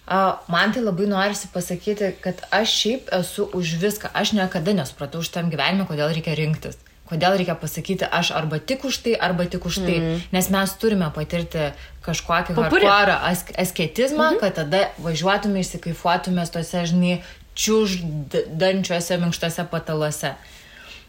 [0.07, 5.23] a, man tai labai norisi pasakyti, kad aš šiaip esu už viską, aš niekada nesupratau
[5.27, 6.79] šitam gyvenime, kodėl reikia rinktis.
[7.13, 9.99] Kodėl reikia pasakyti, aš arba tik už tai, arba tik už tai.
[10.01, 10.21] Mm.
[10.33, 11.73] Nes mes turime patirti
[12.07, 14.41] kažkokį hardcore ask asketizmą, mm -hmm.
[14.41, 17.21] kad tada važiuotume, įsikaifuotume tose, žinai,
[17.59, 20.35] čiūždančiuose minkštose pataluose.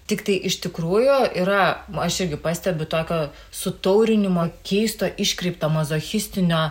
[0.10, 6.66] Tik tai iš tikrųjų yra, aš irgi pastebiu tokio sutaurinimo, keisto, iškreipto, mazochistinio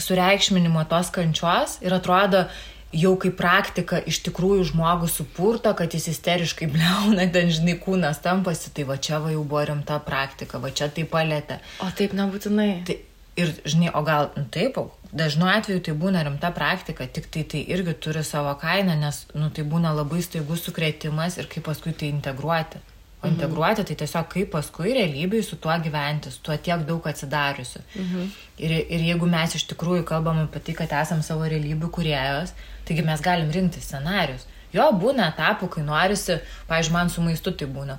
[0.00, 2.46] sureikšminimo tos kančios ir atrodo,
[2.92, 8.72] jau kaip praktika iš tikrųjų žmogus supurto, kad jis isteriškai bleuna, ten žinai kūnas tampasi,
[8.74, 11.60] tai va čia va jau buvo rimta praktika, va čia tai palėtė.
[11.84, 12.70] O taip nebūtinai.
[12.88, 12.96] Tai,
[13.38, 17.44] ir, žinai, o gal, nu, taip, o dažnu atveju tai būna rimta praktika, tik tai
[17.48, 21.92] tai irgi turi savo kainą, nes, nu, tai būna labai staigus sukretimas ir kaip paskui
[21.92, 22.80] tai integruoti.
[23.18, 23.34] O mhm.
[23.34, 27.82] integruoti tai tiesiog kaip paskui realybėje su tuo gyventi, su tuo tiek daug atsidariusiu.
[27.96, 28.28] Mhm.
[28.58, 32.54] Ir, ir jeigu mes iš tikrųjų kalbam apie tai, kad esam savo realybių kuriejos,
[32.86, 34.46] taigi mes galim rinkti scenarius.
[34.72, 37.96] Jo būna etapų, kai norisi, pavyzdžiui, man su maistu tai būna.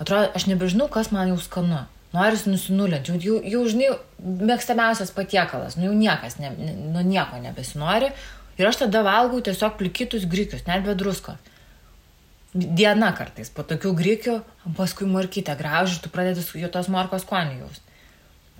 [0.00, 1.82] Atrodo, aš nebežinau, kas man jau skanu.
[2.12, 6.50] Norisi nusinulinti, jau, jau, jau žinai, mėgstamiausias patiekalas, nu jau niekas, ne,
[6.92, 8.10] nu nieko nebesinori.
[8.60, 11.38] Ir aš tada valgau tiesiog plikytus grikius, net be drusko.
[12.52, 14.34] Diena kartais po tokių grikių,
[14.76, 17.80] paskui morkytę grauži ir tu pradedi jo tos morkos skonį jaus.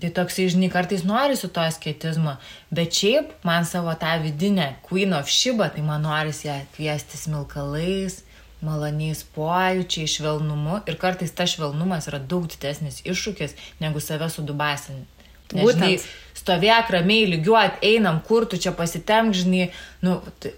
[0.01, 2.33] Tai toksai, žinai, kartais nori su to asketizmo,
[2.73, 8.23] bet šiaip man savo tą vidinę Queen of Shiba, tai man norisi ją kviesti smilkalais,
[8.63, 15.09] maloniais pojūčiai, švelnumu ir kartais tas švelnumas yra daug didesnis iššūkis negu save sudubasinti.
[15.53, 15.97] Žinai,
[16.37, 19.67] stovėk ramiai, lygiuot, einam, kur tu čia pasitemk, žinai,
[20.05, 20.55] nu, tai,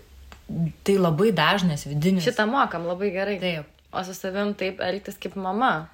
[0.88, 2.24] tai labai dažnas vidinis.
[2.24, 3.39] Šitą mokam labai gerai.
[3.41, 3.72] Taip.
[3.96, 5.89] O su savim taip elgtis kaip mama.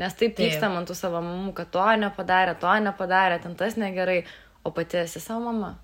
[0.00, 0.46] Nes taip Taip.
[0.48, 4.22] pykstam ant tų savo mamų, kad to nepadarė, to nepadarė, ten tas negerai,
[4.64, 5.74] o pati esi savo mama.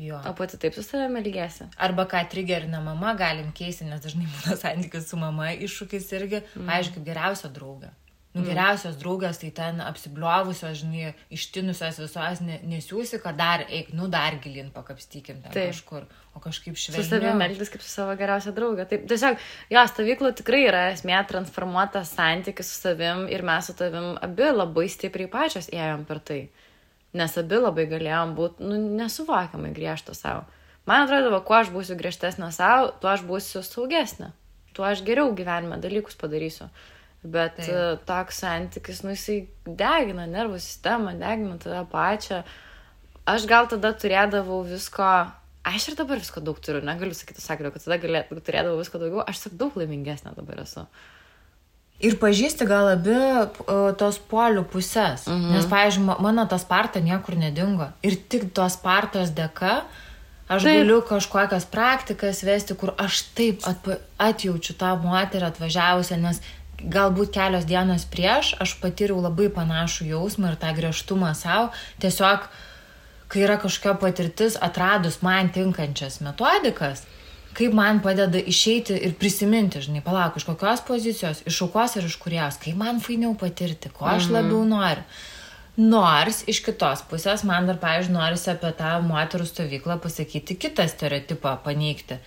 [0.00, 0.20] Jo.
[0.26, 1.68] O pati taip su savimi elgėsi.
[1.86, 6.70] Arba ką trigerina mama, galim keisti, nes dažnai būna santykis su mama iššūkis irgi, mm.
[6.78, 7.92] aišku, kaip geriausia draugė.
[8.32, 8.46] Nu, mm.
[8.48, 14.38] Geriausios draugės, tai ten apsibliovusios, žinai, ištinusios visos, ne, nesiūsi, kad dar eik, nu dar
[14.40, 15.74] gilin pakapstykim ten Taip.
[15.74, 17.10] kažkur, o kažkaip Su švelniai.
[17.10, 18.88] savimi elgtis kaip su savo geriausia draugė.
[18.88, 19.36] Taip, tiesiog,
[19.74, 24.88] jo, stovyklų tikrai yra esmė transformuotas santykis su savim ir mes su tavim abi labai
[24.88, 26.40] stipriai pačios ėjom per tai.
[27.16, 30.46] Nes abi labai galėjom būti, nu, nesuvokiamai griežto savo.
[30.88, 34.32] Man atrodo, kuo aš būsiu griežtesnė savo, tuo aš būsiu saugesnė.
[34.72, 36.70] Tuo aš geriau gyvenime dalykus padarysiu.
[37.22, 37.68] Bet Taip.
[37.68, 38.00] Taip.
[38.08, 42.40] toks santykis, nu, jisai degina nervų sistemą, degina tave pačią.
[43.30, 45.10] Aš gal tada turėdavau visko,
[45.68, 49.22] aš ir dabar visko daug turiu, negaliu sakyti, sakau, kad tada galėt, turėdavau visko daugiau,
[49.22, 50.88] aš tik daug laimingesnė dabar esu.
[52.02, 55.28] Ir pažįsti gal abi o, tos polių pusės.
[55.30, 55.52] Mhm.
[55.54, 57.92] Nes, pavyzdžiui, ma- mano tas parta niekur nedingo.
[58.02, 59.82] Ir tik tos partos dėka
[60.50, 60.82] aš Taip.
[60.82, 63.62] galiu kažkokias praktikas vesti, kur aš taip
[64.18, 66.42] atjaučiu tą moterį atvažiavusią, nes
[66.82, 71.70] galbūt kelios dienos prieš aš patyriau labai panašų jausmą ir tą griežtumą savo.
[72.02, 72.48] Tiesiog,
[73.30, 77.06] kai yra kažkokia patirtis, atradus man tinkančias metodikas,
[77.56, 82.16] kaip man padeda išeiti ir prisiminti, žinai, palauk, iš kokios pozicijos, iš aukos ir iš
[82.22, 85.04] kurios, kaip man fainiau patirti, ko aš labiau noriu.
[85.76, 91.54] Nors iš kitos pusės man dar, pavyzdžiui, norisi apie tą moterų stovyklą pasakyti kitą stereotipą,
[91.64, 92.18] paneigti.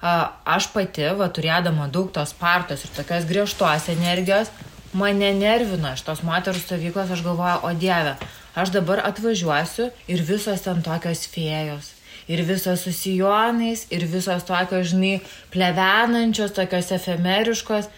[0.00, 4.52] Aš pati, va, turėdama daug tos partos ir tokios griežtos energijos,
[4.96, 8.16] mane nervino iš tos moterų stovyklos, aš galvoju, o dieve,
[8.56, 11.95] aš dabar atvažiuosiu ir visos ten tokios fėjos.
[12.28, 15.20] Ir visos susijonais, ir visos tokios, žinai,
[15.54, 17.88] plevenančios, tokios efemeriškos.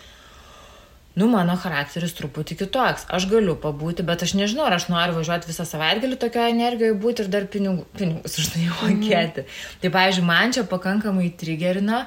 [1.19, 3.09] Nu, mano charakteris truputį kitoks.
[3.11, 7.25] Aš galiu pabūti, bet aš nežinau, ar aš noriu važiuoti visą savaitgalį tokioje energijoje būti
[7.25, 9.43] ir dar pinigų, pinigus už tai mokėti.
[9.43, 9.57] Mm.
[9.83, 12.05] Tai, pavyzdžiui, man čia pakankamai trigerina,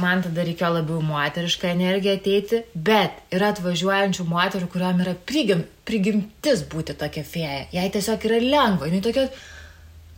[0.00, 6.64] man tada reikėjo labiau moterišką energiją ateiti, bet yra atvažiuojančių moterų, kuriuom yra prigim, prigimtis
[6.70, 7.64] būti tokia fėja.
[7.76, 9.28] Jai tiesiog yra lengva, jinai tokia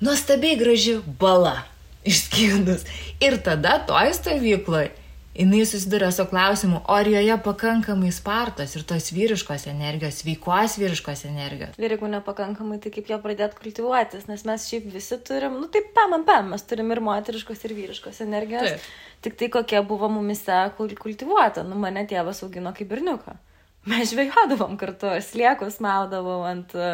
[0.03, 1.63] nuostabiai graži bala
[2.05, 2.85] išskydus.
[3.23, 4.91] Ir tada toj stovykloje
[5.35, 11.79] jinai susiduria su klausimu, ar joje pakankamai spartos ir tos vyriškos energijos, veikos vyriškos energijos.
[11.79, 15.89] Ir jeigu nepakankamai, tai kaip ją pradėti kultivuotis, nes mes šiaip visi turim, nu taip,
[15.97, 18.75] pam, pam, mes turim ir moteriškos, ir vyriškos energijos.
[18.75, 18.93] Taip.
[19.23, 23.39] Tik tai kokia buvo mumise kultivuota, nu mane tėvas augino kaip berniuką
[23.85, 26.91] mes žvejodavom kartu, sliekus maudavom ant e,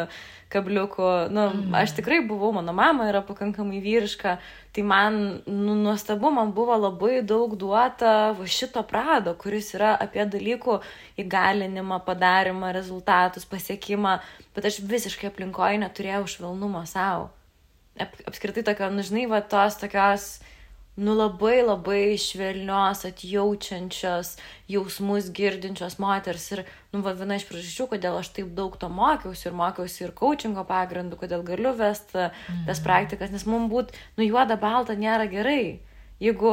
[0.49, 1.09] kabliukų.
[1.29, 1.75] Nu, mm.
[1.77, 4.37] Aš tikrai buvau, mano mama yra pakankamai vyriška,
[4.73, 10.25] tai man nu, nuostabu, man buvo labai daug duota va šito prado, kuris yra apie
[10.25, 10.79] dalykų
[11.21, 14.17] įgalinimą, padarimą, rezultatus, pasiekimą,
[14.57, 17.29] bet aš visiškai aplinkoje neturėjau švelnumo savo.
[17.99, 20.29] Ap, apskritai tokio, nu žinai, va tos tokios
[20.99, 24.35] nu labai labai švelnios, atjaučiančios,
[24.69, 26.49] jausmus girdinčios moters.
[26.55, 30.15] Ir, nu, va, viena iš priežasčių, kodėl aš taip daug to mokiausi ir mokiausi ir
[30.17, 32.65] coachingo pagrindu, kodėl galiu vesti mm.
[32.67, 35.79] tas praktikas, nes mums būt, nu, juoda balta nėra gerai.
[36.19, 36.51] Jeigu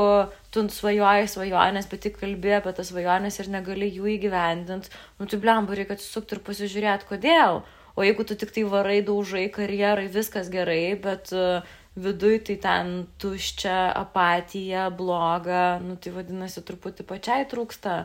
[0.55, 5.41] tu svajoji svajonės, bet tik kalbė apie tas svajonės ir negali jų įgyvendinti, nu, tai
[5.43, 7.65] blemba reikia atsisukti ir pasižiūrėti, kodėl.
[7.97, 11.65] O jeigu tu tik tai varai, daužai karjerai, viskas gerai, bet uh,
[11.97, 18.05] viduj tai ten tuščia, apatija, bloga, nu tai vadinasi, truputį pačiai trūksta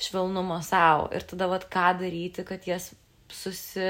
[0.00, 1.10] švelnumo savo.
[1.16, 2.90] Ir tada vad ką daryti, kad jas
[3.32, 3.86] susi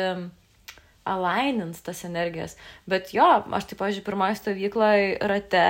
[1.07, 2.57] alainins tas energijas.
[2.91, 5.67] Bet jo, aš taip, pažiūrėjau, pirmoje stovykloje rate,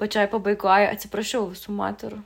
[0.00, 2.22] pačiai pabaigoje atsiprašiau visų moterų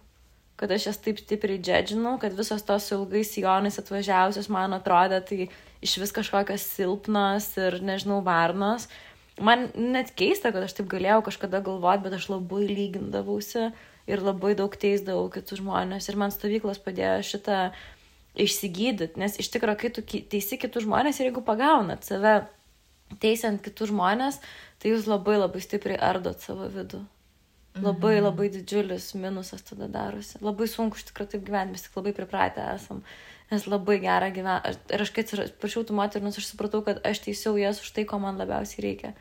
[0.57, 5.49] kad aš jas taip stipriai džedžinau, kad visos tos ilgais sijonais atvažiavusios man atrodė tai
[5.85, 8.89] iš vis kažkokios silpnos ir, nežinau, varnos
[9.41, 13.71] man net keista, kad aš taip galėjau kažkada galvoti, bet aš labai lygindavausi
[14.07, 16.09] ir labai daug teisdavau kitus žmonės.
[16.09, 17.61] Ir man stovyklos padėjo šitą
[18.37, 22.39] išsigydyti, nes iš tikrųjų, kai tu teisi kitus žmonės ir jeigu pagaunat save
[23.23, 24.41] teisiant kitus žmonės,
[24.83, 27.03] tai jūs labai labai stipriai ardot savo vidų.
[27.77, 28.25] Labai mhm.
[28.25, 30.39] labai didžiulis minusas tada darosi.
[30.45, 33.03] Labai sunku iš tikrųjų taip gyventi, mes tik labai pripratę esam.
[33.53, 34.75] Nes labai gera gyventi.
[34.91, 38.19] Ir aš kai atsiprašiau tų moterų, aš supratau, kad aš teisiau jas už tai, ko
[38.23, 39.13] man labiausiai reikia.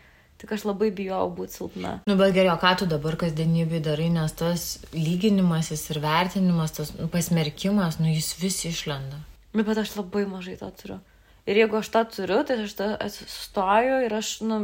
[0.42, 1.92] Tik aš labai bijau būti silpna.
[2.10, 7.08] Nu, bet geriau, ką tu dabar kasdienybėje darai, nes tas lyginimasis ir vertinimas, tas nu,
[7.12, 9.22] pasmerkimas, nu jis vis išlenda.
[9.56, 10.98] Nu, bet aš labai mažai to turiu.
[11.48, 14.60] Ir jeigu aš tą turiu, tai aš tą sustoju ir aš, nu,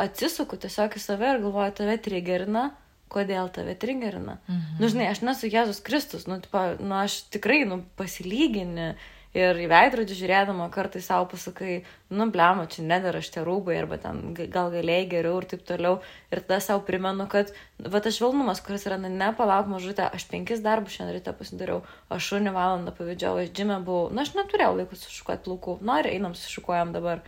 [0.00, 2.70] atsisuku tiesiog į save ir galvoju, tave trigerina,
[3.14, 4.38] kodėl tave trigerina.
[4.50, 4.78] Mhm.
[4.82, 8.94] Nu, žinai, aš nesu Jėzus Kristus, nu, tipo, nu, aš tikrai, nu, pasilygini
[9.34, 11.80] Ir į veidrodį žiūrėdama kartais savo pasakai,
[12.14, 15.96] nu, blemo, čia nedara šitie rūbai, arba ten gal galėjai geriau ir taip toliau.
[16.30, 17.50] Ir tada savo primenu, kad,
[17.82, 21.80] va, tas švelnumas, kuris yra, na, nepalauk mažutė, aš penkis darbus šiandien ryte pasidariau,
[22.14, 26.38] aš šunį valandą pavidžiau, aš džime buvau, na, aš neturėjau laiko sušukuoti plaukų, nori, einam
[26.38, 27.26] sušukuojam dabar.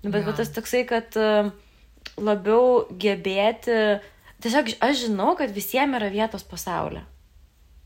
[0.00, 0.30] Nu, bet, ja.
[0.30, 1.52] bet tas toksai, kad uh,
[2.16, 3.76] labiau gebėti,
[4.42, 7.04] tiesiog aš žinau, kad visiems yra vietos pasaulyje.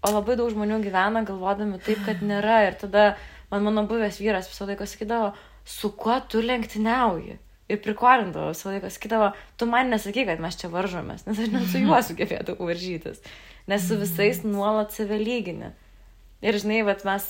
[0.07, 2.61] O labai daug žmonių gyvena galvodami taip, kad nėra.
[2.69, 3.07] Ir tada
[3.51, 5.33] man mano buvęs vyras visą laiką sakydavo,
[5.67, 7.39] su kuo tu lenktyniauji.
[7.67, 11.67] Ir prikolindavo visą laiką, sakydavo, tu man nesaky, kad mes čia varžomės, nes aš net
[11.73, 13.25] su juo sugebėtų varžytis,
[13.67, 15.73] nes su visais nuolat save lygini.
[16.47, 17.25] Ir žinai, vat, mes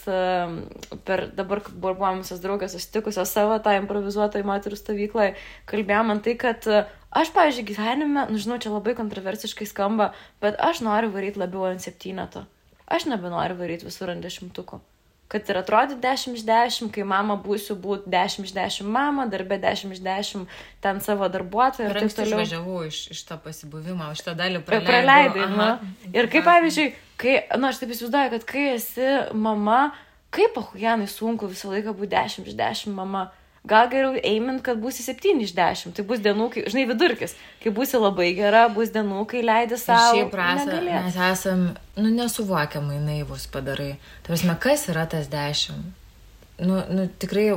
[1.09, 5.31] per dabar, kai buvom visos draugės susitikusios savo tą improvizuotą į moterų stovyklą,
[5.71, 6.83] kalbėjom man tai, kad e,
[7.17, 10.11] aš, pavyzdžiui, gyvenime, nu žinau, čia labai kontroversiškai skamba,
[10.45, 12.45] bet aš noriu varyti labiau ant septyneto.
[12.87, 14.83] Aš nebenoriu varyti visur ant dešimtuko
[15.29, 19.59] kad ir atrodyti 10 iš 10, kai mama būsiu būti 10 iš 10 mama, darbė
[19.63, 20.45] 10 iš 10
[20.83, 21.99] ten savo darbuotoją ir.
[21.99, 24.93] Aš važiavau iš, iš to pasibuvimo, iš tą dalį praleidai.
[24.93, 26.15] Praleidai, nu.
[26.15, 29.91] Ir kaip pavyzdžiui, kai, na, nu, aš taip įsivaizduoju, kad kai esi mama,
[30.35, 33.29] kaip ahujanai sunku visą laiką būti 10 iš 10 mama
[33.67, 35.95] gal geriau eimint, kad būsi 7 iš 10.
[35.97, 37.35] Tai bus dienų, kai, žinai, vidurkis.
[37.63, 40.15] Kai būsi labai gera, bus dienų, kai leidi savo.
[40.15, 41.65] Šiaip prasme, mes esam,
[41.99, 43.97] nu, nesuvokiamai naivus padarai.
[44.27, 45.83] Tarsi, kas yra tas 10?
[46.63, 47.51] Nu, nu tikrai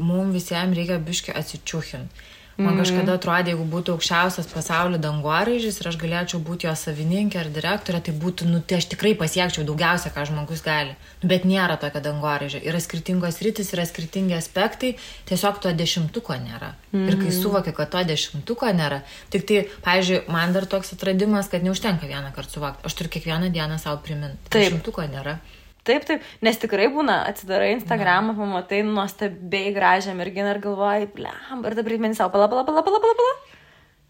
[0.00, 2.28] mums visiems reikia biški atsičiuchinti.
[2.60, 7.50] Man kažkada atrodė, jeigu būtų aukščiausias pasaulio dangoraižys ir aš galėčiau būti jo savininkė ar
[7.54, 10.96] direktorė, tai būtų, nu, tai aš tikrai pasiekčiau daugiausia, ką žmogus gali.
[11.22, 12.62] Nu, bet nėra tokio dangoraižio.
[12.66, 14.94] Yra skirtingos rytis, yra skirtingi aspektai,
[15.30, 16.74] tiesiog to dešimtuko nėra.
[16.92, 17.06] Mm.
[17.08, 19.00] Ir kai suvoki, kad to dešimtuko nėra,
[19.32, 22.84] tik tai, pavyzdžiui, man dar toks atradimas, kad neužtenka vieną kartą suvokti.
[22.88, 24.52] Aš turiu kiekvieną dieną savo priminti.
[24.52, 25.38] Dešimtuko nėra.
[25.40, 26.08] Taip, taip,
[26.44, 32.18] nes tikrai būna, atsidarai Instagramą, pamatai nuostabiai gražią merginą ir galvoji, blem, ir dabar primeni
[32.18, 33.38] savo, pala, pala, pala, pala, pala, pala.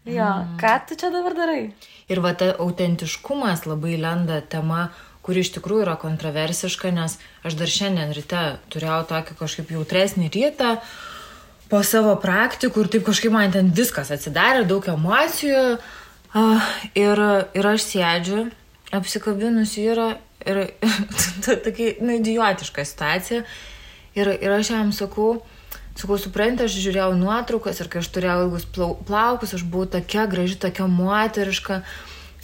[0.09, 0.57] Jo, mm.
[0.57, 1.61] ką tu čia dabar darai?
[2.09, 4.89] Ir va, ta autentiškumas labai lenda tema,
[5.21, 8.41] kuri iš tikrųjų yra kontroversiška, nes aš dar šiandien ryte
[8.73, 10.71] turėjau tokį kažkaip jautresnį rytą
[11.69, 15.77] po savo praktikų ir taip kažkaip man ten viskas atsidarė, daug emocijų.
[16.31, 17.21] Uh, ir,
[17.53, 18.45] ir aš sėdžiu,
[18.95, 20.09] apsikabinusi yra
[20.45, 20.61] Ir
[21.65, 23.43] tokia, nu, idiotiška situacija.
[24.15, 25.41] Ir, ir aš jam sakau,
[25.95, 28.65] sakau, suprantate, aš žiūrėjau nuotraukas ir kai aš turėjau ilgus
[29.07, 31.81] plaukus, aš buvau tokia graži, tokia moteriška.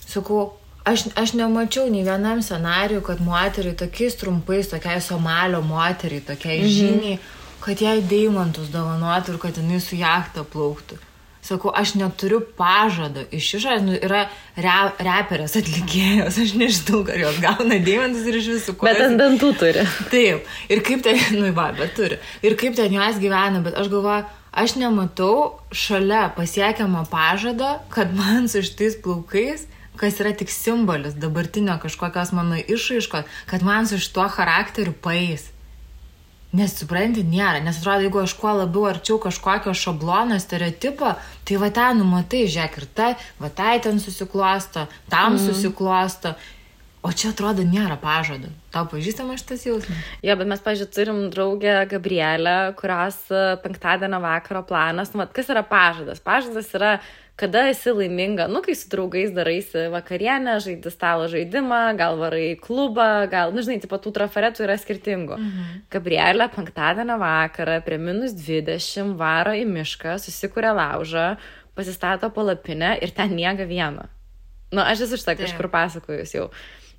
[0.08, 0.54] Sakau,
[0.88, 6.72] aš, aš nemačiau nei vienam scenariui, kad moteriai tokiais trumpais, tokiai somalio moteriai, tokiai mhm.
[6.78, 7.20] žiniai,
[7.64, 11.02] kad jai deimantus dovanotų ir kad jinai su jachta plauktų.
[11.48, 14.26] Sakau, aš neturiu pažado iš išorės, nu, yra
[14.60, 18.76] re, reperės atlikėjos, aš nežinau, ar jos gauna deimantus ir iš visų.
[18.82, 19.86] Bet ant dantų turi.
[20.12, 22.20] Taip, ir kaip ten, nu, va, bet turi.
[22.44, 24.28] Ir kaip ten jos gyvena, bet aš galvoju,
[24.60, 25.38] aš nematau
[25.72, 32.60] šalia pasiekiamo pažado, kad man su šitais plaukais kas yra tik simbolis dabartinio kažkokios mano
[32.60, 35.48] išraiškos, kad man su šituo charakteriu paės.
[36.58, 41.14] Nes supranti, nėra, nes atrodo, jeigu aš kuo labiau arčiau kažkokio šablono, stereotipo,
[41.46, 43.10] tai va ten numatai, žiūrėk, ir tai,
[43.42, 45.44] va tai ten susiklosto, tam mm.
[45.46, 46.34] susiklosto.
[47.06, 48.50] O čia atrodo nėra pažado.
[48.74, 50.00] Tau pažįstama šitas jausmas?
[50.26, 55.62] Jo, bet mes, pažiūrėjau, turim draugę Gabrielę, kurios e, penktadienio vakaro planas, nu, kas yra
[55.68, 56.20] pažadas?
[56.26, 56.98] Pažadas yra
[57.38, 62.60] kada esi laiminga, nu, kai su draugais daraisi vakarienę, žaidži stalo žaidimą, gal varai į
[62.64, 65.38] klubą, gal, nu, žinai, tipo tų trafaretų yra skirtingų.
[65.38, 65.68] Mhm.
[65.94, 71.28] Gabrielė penktadienio vakarą prie minus 20 varo į mišką, susikūrė laužą,
[71.78, 74.08] pasistato palapinę ir ten miega vieną.
[74.74, 76.50] Nu, aš esu šitą kažkur pasakojus jau.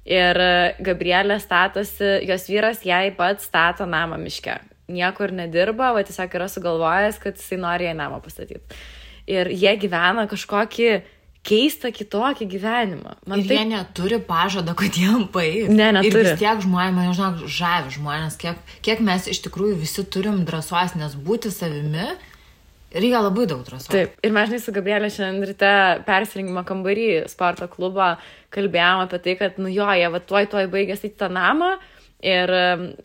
[0.08, 0.38] Ir
[0.86, 4.54] Gabrielė statosi, jos vyras jai pats stato namą miške.
[4.88, 8.62] Niekur nedirba, va tiesiog yra sugalvojęs, kad jisai nori jai namą pastatyti
[9.28, 10.90] ir jie gyvena kažkokį
[11.48, 13.14] keistą kitokį gyvenimą.
[13.28, 13.58] Man ir taip...
[13.60, 15.70] jie neturi pažado, kad jiem paės.
[15.72, 16.10] Ne, neturi.
[16.10, 20.42] Ir vis tiek žmonės, man žinok, žavi žmonės, kiek, kiek mes iš tikrųjų visi turim
[20.48, 22.10] drąsos, nes būti savimi
[22.92, 23.90] reikia labai daug drąsos.
[23.92, 25.72] Taip, ir mes žinai su Gabrielė šiandien ryte
[26.08, 28.16] persirinkimo kambarį sporto klubą
[28.54, 31.76] kalbėjom apie tai, kad, nu jo, jie va tuoj tuoj baigėsi į tą namą.
[32.18, 32.50] Ir,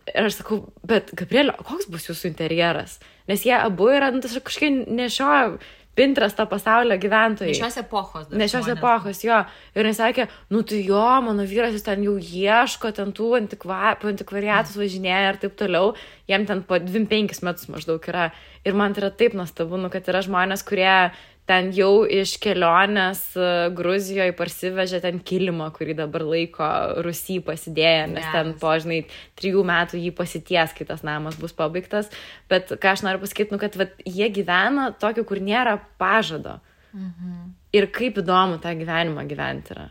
[0.10, 2.98] ir aš sakau, bet Gabrielė, koks bus jūsų interjeras?
[3.30, 5.60] Nes jie abu yra, nu, kažkaip nešioja
[5.94, 7.52] Pinteresto pasaulio gyventojai.
[7.52, 8.30] Ne šios epochos.
[8.34, 9.44] Ne šios epochos, jo.
[9.78, 13.94] Ir jis sakė, nu tai jo, mano vyras jis ten jau ieško, ten tų antikva,
[14.02, 15.94] antikvariatus važinėja ir taip toliau.
[16.32, 18.32] Jam ten po 25 metus maždaug yra.
[18.66, 21.12] Ir man tai yra taip nuostabu, nu, kad yra žmonės, kurie
[21.50, 26.68] ten jau iš kelionės e, Gruzijoje parsivežė ten kilimą, kurį dabar laiko
[27.06, 28.36] Rusy pasidėję, nes yes.
[28.36, 29.02] ten po, žinai,
[29.40, 32.12] trijų metų jį pasities, kai tas namas bus pabaigtas.
[32.52, 36.60] Bet ką aš noriu pasakyti, nu, kad vat, jie gyvena tokiu, kur nėra pažado.
[36.94, 37.52] Mhm.
[37.74, 39.90] Ir kaip įdomu tą gyvenimą gyventi yra.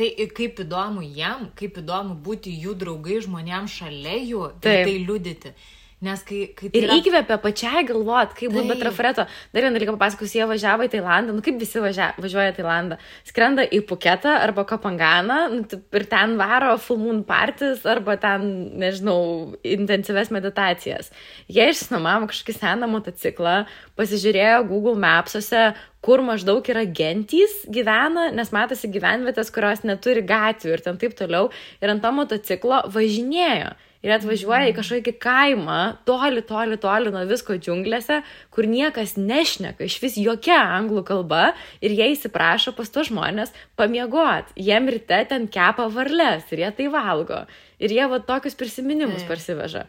[0.00, 5.52] Tai kaip įdomu jam, kaip įdomu būti jų draugai žmonėms šalia jų ir tai liudyti.
[6.00, 6.94] Nes kai, kai tai ir yra...
[6.96, 9.26] įkvėpia pačiai galvot, kaip būtų be trafareto.
[9.52, 12.96] Dar vieną dalyką papasakosiu, jie važiavo į Tailandą, nu kaip visi važia, važiuoja į Tailandą.
[13.28, 18.46] Skrenda į Puketą arba Kopanganą nu, ir ten varo full moon partis arba ten,
[18.80, 19.18] nežinau,
[19.60, 21.12] intensyves meditacijas.
[21.52, 23.58] Jie išsinomavo kažkokį seną motociklą,
[24.00, 25.66] pasižiūrėjo Google Maps'ose,
[26.00, 31.52] kur maždaug yra gentys gyvena, nes matosi gyvenvietės, kurios neturi gatvių ir ten taip toliau.
[31.84, 37.56] Ir ant to motociklo važinėjo ir atvažiuoja į kažkokį kaimą, toli, toli, toli nuo visko
[37.60, 38.20] džiunglėse,
[38.54, 41.50] kur niekas nešneka, iš vis jokia anglų kalba
[41.84, 44.48] ir jie įsiprašo pas to žmonės pamiegot.
[44.56, 47.44] Jiem ryte ten kepa varlės ir jie tai valgo.
[47.80, 49.86] Ir jie va tokius prisiminimus parsiveža.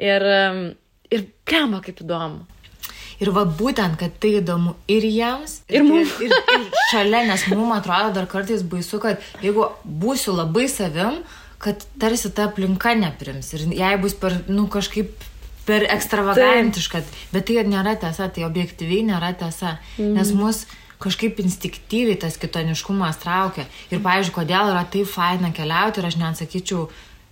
[0.00, 0.24] Ir,
[1.10, 2.46] ir kema kaip įdomu.
[3.20, 6.14] Ir va būtent, kad tai įdomu ir jiems, ir, ir mums.
[6.24, 11.18] Ir, ir, ir šalia, nes mums atrodo dar kartais baisu, kad jeigu būsiu labai savim,
[11.60, 15.26] kad tarsi ta aplinka neprims ir jai bus per, nu, kažkaip
[15.68, 17.02] per ekstravagantiška,
[17.34, 20.14] bet tai nėra tiesa, tai objektyviai nėra tiesa, mm.
[20.16, 20.64] nes mus
[21.00, 23.68] kažkaip instinktyviai tas kitoniškumas traukia.
[23.92, 26.88] Ir, pavyzdžiui, kodėl yra taip faina keliauti ir aš neatsakyčiau,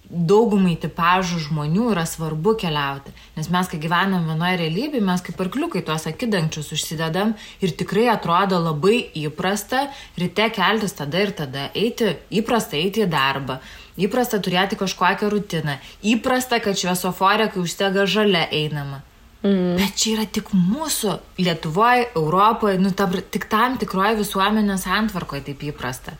[0.09, 3.13] daugumai tipažų žmonių yra svarbu keliauti.
[3.37, 8.61] Nes mes, kai gyvenam vienoje realybėje, mes kaip arkliukai tuos akidangčius užsidedam ir tikrai atrodo
[8.63, 9.85] labai įprasta
[10.17, 13.59] ryte keltis tada ir tada, eiti, įprasta eiti į darbą,
[13.99, 19.03] įprasta turėti kažkokią rutiną, įprasta, kad šviesoforė, kai užstega žalia einama.
[19.43, 19.77] Mm.
[19.79, 25.63] Bet čia yra tik mūsų Lietuvoje, Europoje, nu, ta, tik tam tikroje visuomenės antvarkoje taip
[25.71, 26.17] įprasta.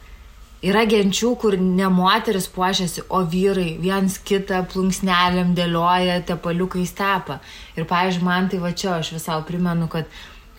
[0.63, 7.39] Yra genčių, kur ne moteris puošiasi, o vyrai viens kitą plunksnelėm dėlioja, tepaliukai stepa.
[7.77, 10.11] Ir, pavyzdžiui, man tai va čia aš visau primenu, kad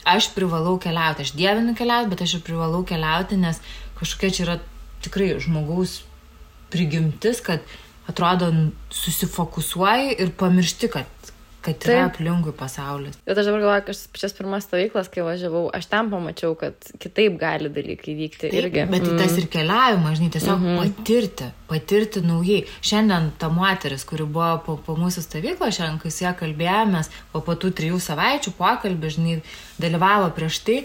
[0.07, 3.59] aš privalau keliauti, aš dievinu keliauti, bet aš ir privalau keliauti, nes
[3.99, 4.59] kažkokia čia yra
[5.03, 5.99] tikrai žmogaus
[6.71, 7.65] prigimtis, kad
[8.09, 8.49] atrodo
[8.93, 11.19] susifokusuoji ir pamiršti, kad
[11.61, 12.13] kad yra Taip.
[12.13, 13.17] aplinkui pasaulis.
[13.25, 17.35] Bet aš dabar galvoju, kad pačias pirmas stovyklas, kai važiavau, aš ten pamačiau, kad kitaip
[17.39, 18.85] gali dalykai vykti Taip, irgi.
[18.89, 19.19] Bet mm.
[19.19, 20.95] tas ir keliavimas, žinai, tiesiog mm -hmm.
[20.97, 22.63] patirti, patirti naujai.
[22.81, 27.41] Šiandien ta moteris, kuri buvo po, po mūsų stovyklą, šiandien, kai su ją kalbėjomės, po,
[27.41, 29.41] po tų trijų savaičių pokalbį, žinai,
[29.79, 30.83] dalyvavo prieš tai.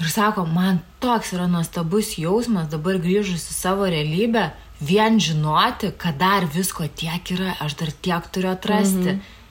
[0.00, 4.50] Ir sako, man toks yra nuostabus jausmas dabar grįžus į savo realybę,
[4.84, 9.08] vien žinoti, kad dar visko tiek yra, aš dar tiek turiu atrasti.
[9.12, 9.42] Mm -hmm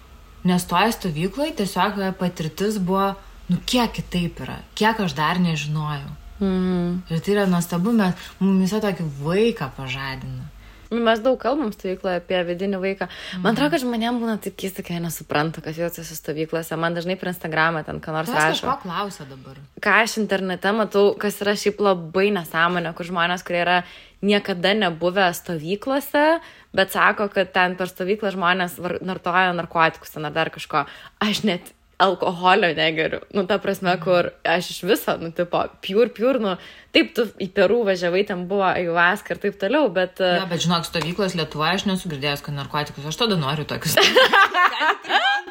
[0.44, 3.14] Nes toje stovykloje tiesiog patirtis buvo,
[3.48, 6.10] nu kiek kitaip yra, kiek aš dar nežinojau.
[6.44, 6.98] Mm.
[7.08, 10.50] Ir tai yra nuostabu, mes mumise tokį vaiką pažadina.
[10.94, 13.10] Mes daug kalbam stovykloje apie vidinį vaiką.
[13.42, 16.78] Man atrodo, kad žmonėms būna taip keista, kai nesupranta, kas jaučiasi stovyklose.
[16.80, 18.68] Man dažnai per Instagramą ten ką nors rašo.
[18.70, 19.60] Ko klausia dabar?
[19.84, 23.78] Ką aš internete matau, kas yra šiaip labai nesąmonė, kur žmonės, kurie yra
[24.24, 26.26] niekada nebuvę stovyklose,
[26.74, 30.86] bet sako, kad ten per stovyklą žmonės nartoja narkotikus ar dar kažko.
[31.24, 31.74] Aš net
[32.04, 33.22] alkoholio negeriu.
[33.36, 36.56] Nu, ta prasme, kur aš iš viso, nu, tipo, pure, pure, nu,
[36.96, 40.22] taip, tu į Perų važiavai, ten buvo ayahuasca ir taip toliau, bet...
[40.22, 43.98] Ja, e, bet žinok, stovyklos Lietuvoje aš nesu girdėjęs, kad narkotikus, aš tada noriu tokius.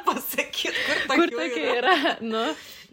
[0.07, 1.97] pasakyti, kur tokie, kur tokie yra.
[1.97, 2.15] yra.
[2.21, 2.45] Nu,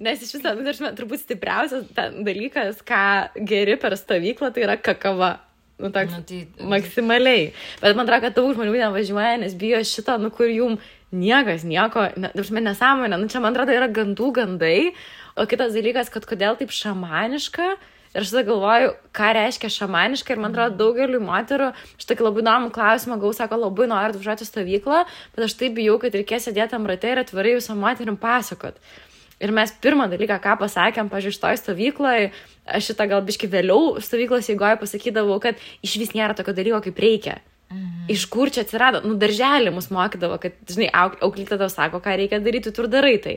[0.05, 5.37] nes iš viso, nu, turbūt stipriausias dalykas, ką geri per stovyklą, tai yra kakava.
[5.79, 6.41] Nu, toks nu, tai...
[6.67, 7.51] maksimaliai.
[7.79, 10.75] Bet man atrodo, kad daug žmonių nevažiuoja, nes bijo šito, nu, kur jum
[11.11, 14.91] niekas nieko, ne, ne, nesąmonė, nu, čia man atrodo yra gandų gandai,
[15.35, 17.73] o kitas dalykas, kad kodėl taip šamaniška.
[18.09, 22.41] Ir aš tada galvoju, ką reiškia šamaniška ir man atrodo daugeliu moterų, aš tokį labai
[22.41, 25.03] įdomų klausimą gau, sako, labai noriu atvažiuoti stovyklą,
[25.35, 28.81] bet aš taip bijau, kad reikės sėdėti tam rate ir atvirai visą moterim pasakot.
[29.39, 32.31] Ir mes pirmą dalyką, ką pasakėm, pažiūrėjau, šitoj stovykloje,
[32.65, 37.05] aš šitą gal biški vėliau stovyklos eigoje pasakydavau, kad iš vis nėra tokio dalyko kaip
[37.05, 37.37] reikia.
[37.69, 38.05] Mhm.
[38.09, 39.03] Iš kur čia atsirado?
[39.05, 43.17] Nu, darželį mus mokydavo, kad, žinai, auklytė tau sako, ką reikia daryti, tu ir darai
[43.21, 43.35] tai.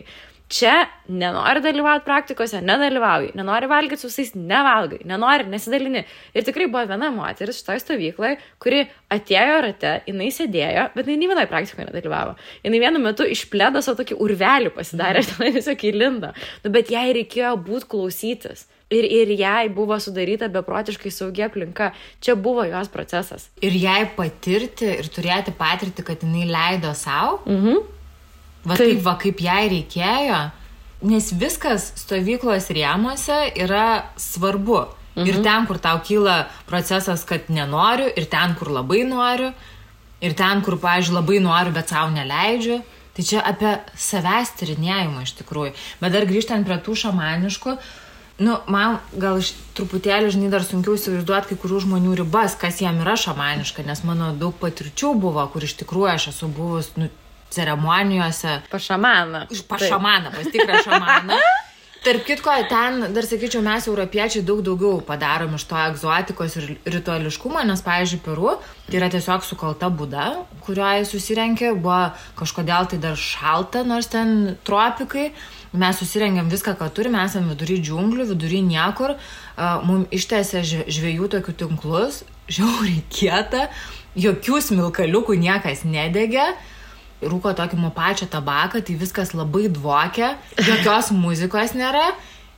[0.52, 0.72] Čia
[1.08, 6.02] nenori dalyvauti praktikose, nedalyvauji, nenori valgyti su visais, nevalgai, nenori, nesidalini.
[6.36, 8.82] Ir tikrai buvo viena moteris šitoje stovykloje, kuri
[9.16, 12.36] atėjo rate, jinai sėdėjo, bet jinai nei vienoje praktikoje nedalyvavo.
[12.66, 16.34] Jinai vienu metu išplėdo savo tokį urvelį pasidarė, ten tiesiog įlinda.
[16.66, 18.66] Nu, bet jai reikėjo būti klausytis.
[18.92, 21.90] Ir, ir jai buvo sudaryta beprotiškai saugia aplinka.
[22.20, 23.48] Čia buvo jos procesas.
[23.64, 27.40] Ir jai patirti ir turėti patirti, kad jinai leido savo.
[27.48, 28.00] Mhm
[28.62, 30.40] Va taip, taip va kaip jai reikėjo,
[31.10, 34.84] nes viskas stovyklos rėmose yra svarbu.
[35.12, 35.26] Mhm.
[35.28, 39.50] Ir ten, kur tau kyla procesas, kad nenoriu, ir ten, kur labai noriu,
[40.24, 42.80] ir ten, kur, pavyzdžiui, labai noriu, bet savo neleidžiu.
[43.12, 45.74] Tai čia apie savęs tyrinėjimą iš tikrųjų.
[46.00, 47.74] Bet dar grįžtant prie tų šamaniškų,
[48.42, 53.00] nu, man gal iš truputėlį, žinai, dar sunkiau įsivaizduoti kai kurių žmonių ribas, kas jam
[53.04, 57.10] yra šamaniška, nes mano daug patirčių buvo, kur iš tikrųjų aš esu buvus, nu,
[57.52, 58.62] ceremonijose.
[58.72, 59.46] Pašamaną.
[59.68, 61.38] Pašamaną, pas tikrą šamaną.
[62.02, 66.64] Tarp kitko, ten, dar sakyčiau, mes europiečiai daug daugiau padarom iš to egzotikos ir
[66.96, 68.56] rituališkumo, nes, pavyzdžiui, Peru
[68.88, 70.24] tai yra tiesiog sukalta būda,
[70.66, 72.00] kurioje susirenkė, buvo
[72.40, 75.28] kažkodėl tai dar šalta, nors ten tropikai.
[75.78, 79.14] Mes susirengėm viską, ką turime, esame vidury džiunglių, vidury niekur,
[79.86, 83.68] mums ištėsė žvėjų tokių tinklus, žiauriai kieta,
[84.18, 86.50] jokių smilkaliukų niekas nedegė
[87.22, 92.12] rūko tokį mopačią tabaką, tai viskas labai dvokia, jokios muzikos nėra.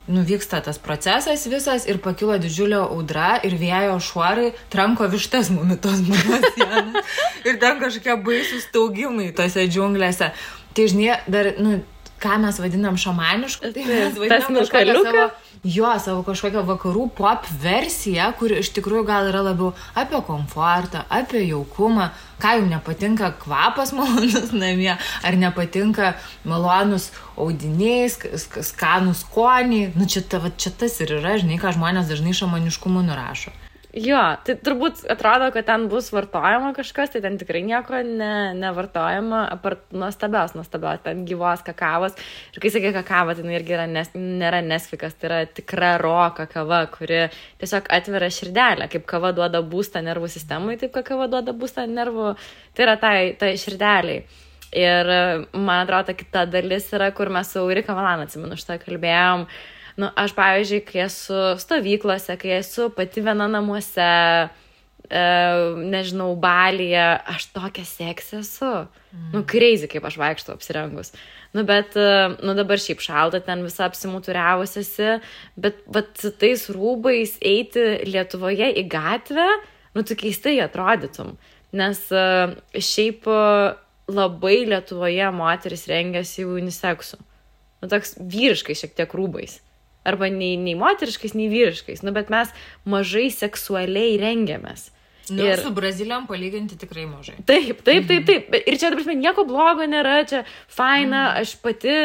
[0.05, 6.03] Nuvyksta tas procesas visas ir pakilo didžiulio audra ir vėjo šuorai tranko vištas mumitos
[6.57, 7.01] sieną.
[7.41, 10.29] Ir ten kažkokie baisūs staugimai tose džiunglėse.
[10.77, 11.79] Tai žinai, dar, nu,
[12.21, 15.25] ką mes vadinam šamanišku, tai mes vadinam savo
[15.65, 21.45] jo, savo kažkokią vakarų pop versiją, kur iš tikrųjų gal yra labiau apie komfortą, apie
[21.47, 22.11] jaukumą,
[22.41, 26.13] ką jums nepatinka kvapas malonus namie, ar nepatinka
[26.43, 28.09] malonus audiniai,
[28.61, 29.91] skanus skoniai.
[29.95, 33.53] Nu, čia, ta, va, čia tas ir yra, žinai, ką žmonės dažnai šamaniškumu nurašo.
[33.95, 39.45] Jo, tai turbūt atrodo, kad ten bus vartojama kažkas, tai ten tikrai nieko ne, nevartojama,
[39.53, 42.17] apart nuostabios, nuostabios, ten gyvos kakavos.
[42.51, 46.43] Ir kai sakai kakava, tai jinai irgi yra nes, nėra nesfikas, tai yra tikra roka
[46.51, 47.21] kava, kuri
[47.61, 52.33] tiesiog atveria širdelę, kaip kava duoda būstą nervų sistemai, taip kaip kava duoda būstą nervų,
[52.75, 54.25] tai yra tai, tai širdeliai.
[54.75, 55.13] Ir
[55.55, 59.47] man atrodo, ta kita dalis yra, kur mes su Urika Valan, atsimenu, šitą kalbėjom.
[59.95, 64.07] Nu, aš, pavyzdžiui, kai esu stovyklose, kai esu pati viena namuose,
[65.07, 65.21] e,
[65.93, 68.71] nežinau, balyje, aš tokia seksė esu.
[69.13, 69.29] Mm.
[69.31, 71.13] Nu, crazy, kaip aš vaikštų apsirengus.
[71.55, 75.13] Nu, bet, e, nu, dabar šiaip šalta, ten visa apsimuturiavusiasi,
[75.55, 79.47] bet, bet tais rūbais eiti Lietuvoje į gatvę,
[79.95, 81.37] nu, tu keistai atrodytum.
[81.75, 82.25] Nes e,
[82.75, 83.31] šiaip
[84.11, 87.21] labai Lietuvoje moteris rengiasi uniseksų.
[87.79, 89.61] Nu, toks vyriškai šiek tiek rūbais.
[90.05, 92.03] Arba nei, nei moteriškais, nei vyriškais.
[92.05, 92.51] Nu, bet mes
[92.85, 94.91] mažai seksualiai rengiamės.
[95.29, 97.35] Nu, ir su Brazilijom palyginti tikrai mažai.
[97.49, 98.51] Taip, taip, taip, taip.
[98.61, 101.39] Ir čia, dabar, nieko blogo nėra, čia faina, mm.
[101.41, 101.95] aš pati,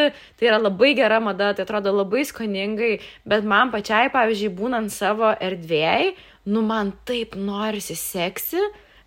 [0.41, 2.95] tai yra labai gera mada, tai atrodo labai skoningai,
[3.29, 6.15] bet man pačiai, pavyzdžiui, būnant savo erdvėjai,
[6.55, 8.63] nu man taip norisi seksi,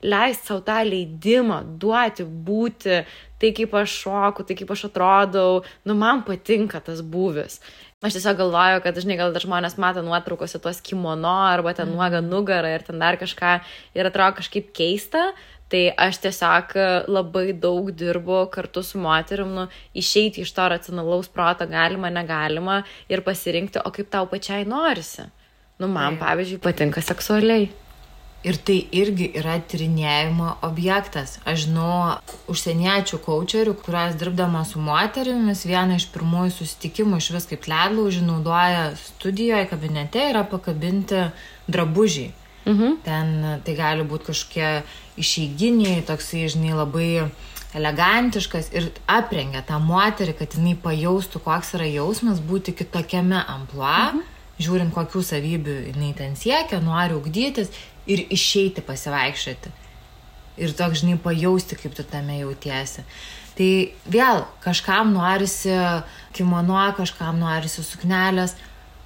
[0.06, 3.02] leisti savo tą leidimą, duoti būti,
[3.42, 7.64] tai kaip aš šoku, tai kaip aš atrodau, nu man patinka tas būvis.
[8.04, 11.94] Aš tiesiog galvoju, kad dažnai gal dar žmonės mato nuotraukose tuos kimono arba ten mm.
[11.96, 13.54] nuogą nugarą ir ten dar kažką
[13.96, 15.30] ir atrodo kažkaip keista.
[15.72, 16.76] Tai aš tiesiog
[17.10, 19.64] labai daug dirbu kartu su moterim, nu,
[19.98, 25.26] išeiti iš to racionalaus proto galima, negalima ir pasirinkti, o kaip tau pačiai norisi.
[25.80, 27.72] Nu, man, pavyzdžiui, patinka seksualiai.
[28.44, 31.38] Ir tai irgi yra tyrinėjimo objektas.
[31.48, 32.18] Aš žinau
[32.52, 38.90] užsieniečių kočerių, kurias dirbdama su moterimis, vieną iš pirmųjų susitikimų iš vis kaip ledlaužį naudoja
[39.00, 41.30] studijoje, kabinete yra pakabinti
[41.72, 42.34] drabužiai.
[42.68, 43.00] Mhm.
[43.08, 43.32] Ten
[43.64, 44.84] tai gali būti kažkokie
[45.24, 47.08] išeiginiai, toksai, žinai, labai
[47.80, 54.28] elegantiškas ir aprengia tą moterį, kad jinai pajaustų, koks yra jausmas būti kitokiame ampluo, mhm.
[54.60, 57.72] žiūrint, kokių savybių jinai ten siekia, nori ugdytis
[58.10, 59.72] ir išeiti pasivaikščioti.
[60.64, 63.06] Ir toks, žinai, pajausti, kaip tu tame jautiesi.
[63.58, 63.72] Tai
[64.10, 65.74] vėl, kažkam norisi
[66.34, 68.56] kimono, kažkam norisi suknelės,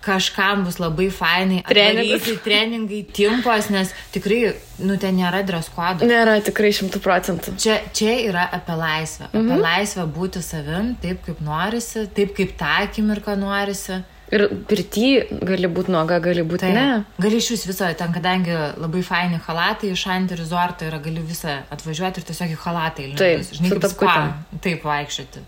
[0.07, 6.07] kažkam bus labai fainai treningai, treningai timpos, nes tikrai, nu, ten nėra dreskodo.
[6.07, 7.55] Nėra tikrai šimtų procentų.
[7.59, 9.27] Čia, čia yra apie laisvę.
[9.31, 9.49] Mhm.
[9.51, 14.03] Apie laisvę būti savim, taip kaip norisi, taip kaip tą akimirką norisi.
[14.27, 15.09] Ir pirty
[15.47, 16.87] gali būti nuoga, gali būti tai, ne.
[17.23, 21.61] Gali iš vis viso, ten kadangi labai faini halatai iš anti rezorto yra, gali visą
[21.71, 23.07] atvažiuoti ir tiesiog į halatai.
[23.21, 24.33] Taip, žinai, kaip skam.
[24.65, 25.45] Taip, vaikščioti.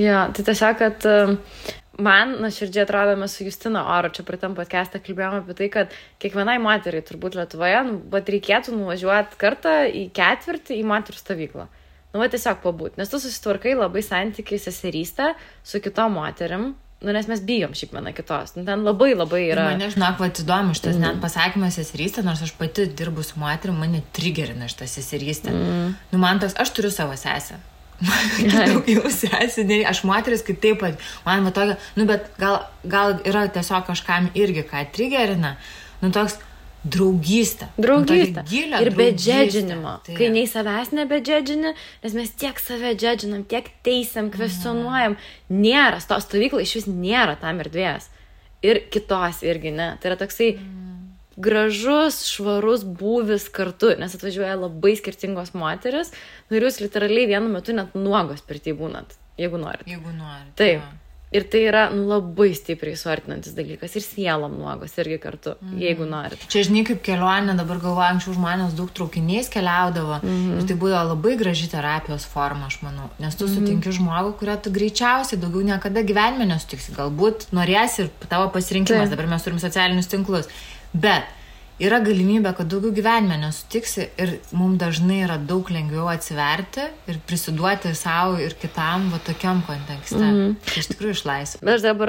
[0.00, 1.36] Ja, tai tiesiog, kad um,
[2.00, 5.96] man nuoširdžiai atrodo, mes su Justina Oro čia prie tam podcastą kalbėjome apie tai, kad
[6.22, 11.68] kiekvienai moteriai turbūt Lietuvoje, nu, bet reikėtų nuvažiuoti kartą į ketvirtį į moterų stovyklą.
[12.12, 15.34] Nu, va tiesiog pabūt, nes tu susitvarkai labai santykiai seserystę
[15.64, 16.72] su kitom moterim,
[17.02, 18.54] nu, nes mes bijom šiaip viena kitos.
[18.56, 19.66] Nu, ten labai labai yra.
[19.66, 21.02] Ir mane, žinok, va, įdomu šitas mm.
[21.04, 25.52] net pasakymas seserystė, nors aš pati dirbu su moterim, mane trigerina šitas seserystė.
[25.54, 25.92] Mm.
[26.14, 27.58] Nu, man tas, aš turiu savo sesę.
[28.52, 33.44] Daugiau sesiniai, aš moteris kaip taip pat, man va tokia, nu, bet gal, gal yra
[33.52, 35.56] tiesiog kažkam irgi ką trigerina.
[36.02, 36.40] Nu, toks,
[36.84, 37.68] draugystę.
[37.78, 38.44] Draugystę.
[38.50, 39.94] Nu, ir be džedžinimo.
[40.06, 45.16] Tai kai nei savęs nebedžedžini, nes mes tiek save džedžinam, tiek teisėm, kvestionuojam.
[45.52, 48.10] Nėra, to stovykla iš vis nėra tam erdvės.
[48.62, 49.92] Ir kitos irgi ne.
[50.02, 50.54] Tai yra toksai
[51.42, 56.12] gražus, švarus būvis kartu, nes atvažiuoja labai skirtingos moteris.
[56.48, 59.86] Nu, ir jūs literaliai vienu metu net nuogos pirti būnat, jeigu norit.
[59.88, 60.52] Jeigu norit.
[60.58, 60.82] Taip.
[60.82, 61.01] Ja.
[61.32, 63.94] Ir tai yra nu, labai stipriai suartinantis dalykas.
[63.96, 65.78] Ir sielom nuogos irgi kartu, mm.
[65.80, 66.44] jeigu norit.
[66.52, 70.20] Čia žinai, kaip kelionė, dabar galvoju, anksčiau žmonės daug traukiniais keliaudavo.
[70.20, 70.60] Mm -hmm.
[70.60, 73.08] Ir tai būdavo labai graži terapijos forma, aš manau.
[73.18, 73.54] Nes tu mm -hmm.
[73.54, 76.92] sutinki žmogų, kurio tu greičiausiai daugiau niekada gyvenime nesutiksi.
[76.92, 79.08] Galbūt norėsi ir tavo pasirinkimas.
[79.08, 79.16] Tai.
[79.16, 80.48] Dabar mes turim socialinius tinklus.
[80.92, 81.24] Bet
[81.82, 87.92] yra galimybė, kad daugiau gyvenime nesutiksi ir mums dažnai yra daug lengviau atsiverti ir prisiduoti
[87.98, 90.20] savo ir kitam va tokiam kontekste.
[90.20, 90.54] Mm -hmm.
[90.66, 91.60] Tai iš tikrųjų išlaisvė.
[91.62, 92.08] Bet aš dabar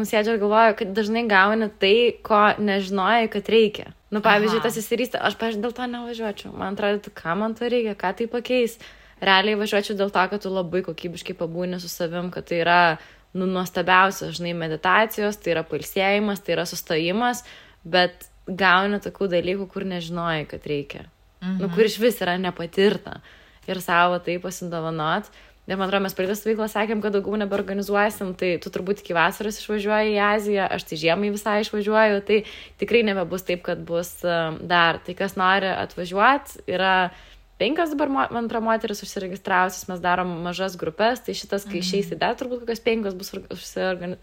[0.00, 3.92] nusėdžiu ir galvoju, kad dažnai gauni tai, ko nežinojai, kad reikia.
[4.10, 4.66] Nu, pavyzdžiui, Aha.
[4.66, 6.56] tas įsirystė, aš, pavyzdžiui, dėl to nevažiuočiau.
[6.56, 8.78] Man atrodo, ką man to reikia, ką tai pakeis.
[9.20, 12.98] Realiai važiuočiau dėl to, kad tu labai kokybiškai pabūni su savim, kad tai yra
[13.34, 17.44] nu, nuostabiausias, žinai, meditacijos, tai yra palsėjimas, tai yra sustojimas,
[17.84, 21.06] bet gauni tokių dalykų, kur nežinojai, kad reikia.
[21.40, 21.60] Nu, mhm.
[21.62, 23.20] Nu, kur iš vis yra nepatirta.
[23.68, 25.30] Ir savo tai pasidovanot.
[25.68, 29.60] Ir man atrodo, mes praeitą stovyklą sakėm, kad daugiau nebeorganizuosim, tai tu turbūt iki vasaros
[29.60, 32.38] išvažiuoji į Aziją, aš tai žiemai visai išvažiuoju, tai
[32.80, 34.98] tikrai nebebus taip, kad bus dar.
[35.06, 37.12] Tai kas nori atvažiuoti, yra
[37.60, 42.18] penkios dabar, man atrodo, moteris užsiregistravusios, mes darom mažas grupės, tai šitas, kai išeis, tai
[42.24, 43.30] dar turbūt kokios penkios bus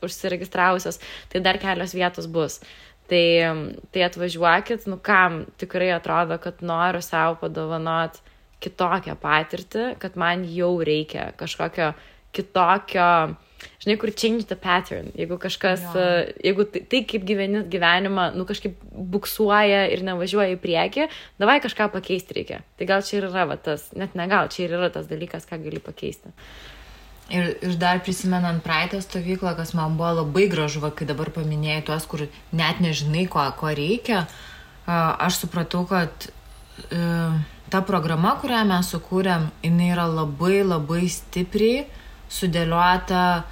[0.04, 1.00] užsiregistravusios,
[1.32, 2.60] tai dar kelios vietos bus.
[3.08, 3.28] Tai,
[3.96, 8.18] tai atvažiuokit, nu kam tikrai atrodo, kad noriu savo padovanot
[8.60, 11.94] kitokią patirtį, kad man jau reikia kažkokio
[12.36, 13.08] kitokio
[13.82, 15.12] žinai, kur change the pattern.
[15.18, 16.02] Jeigu kažkas, jo.
[16.02, 18.78] E, jeigu tai, tai kaip gyveni gyvenimą, nu kažkaip
[19.16, 21.08] buksuoja ir nevažiuoja į priekį,
[21.42, 22.62] davai kažką pakeisti reikia.
[22.78, 25.48] Tai gal čia ir yra va, tas, net ne gal, čia ir yra tas dalykas,
[25.50, 26.34] ką gali pakeisti.
[27.28, 31.82] Ir, ir dar prisimenant praeitą stovyklą, kas man buvo labai gražu, va, kai dabar paminėjai
[31.90, 32.24] tuos, kur
[32.56, 34.22] net nežinai, ko, ko reikia,
[34.88, 36.30] aš supratau, kad
[36.88, 37.02] e,
[37.68, 41.84] ta programa, kurią mes sukūrėm, jinai yra labai labai stipriai
[42.32, 43.44] sudėliota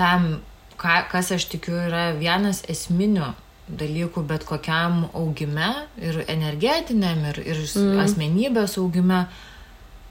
[0.00, 0.40] tam,
[0.80, 3.34] ką, kas aš tikiu yra vienas esminių
[3.72, 8.00] dalykų bet kokiam augime ir energetiniam, ir, ir mm.
[8.02, 9.26] asmenybės augime,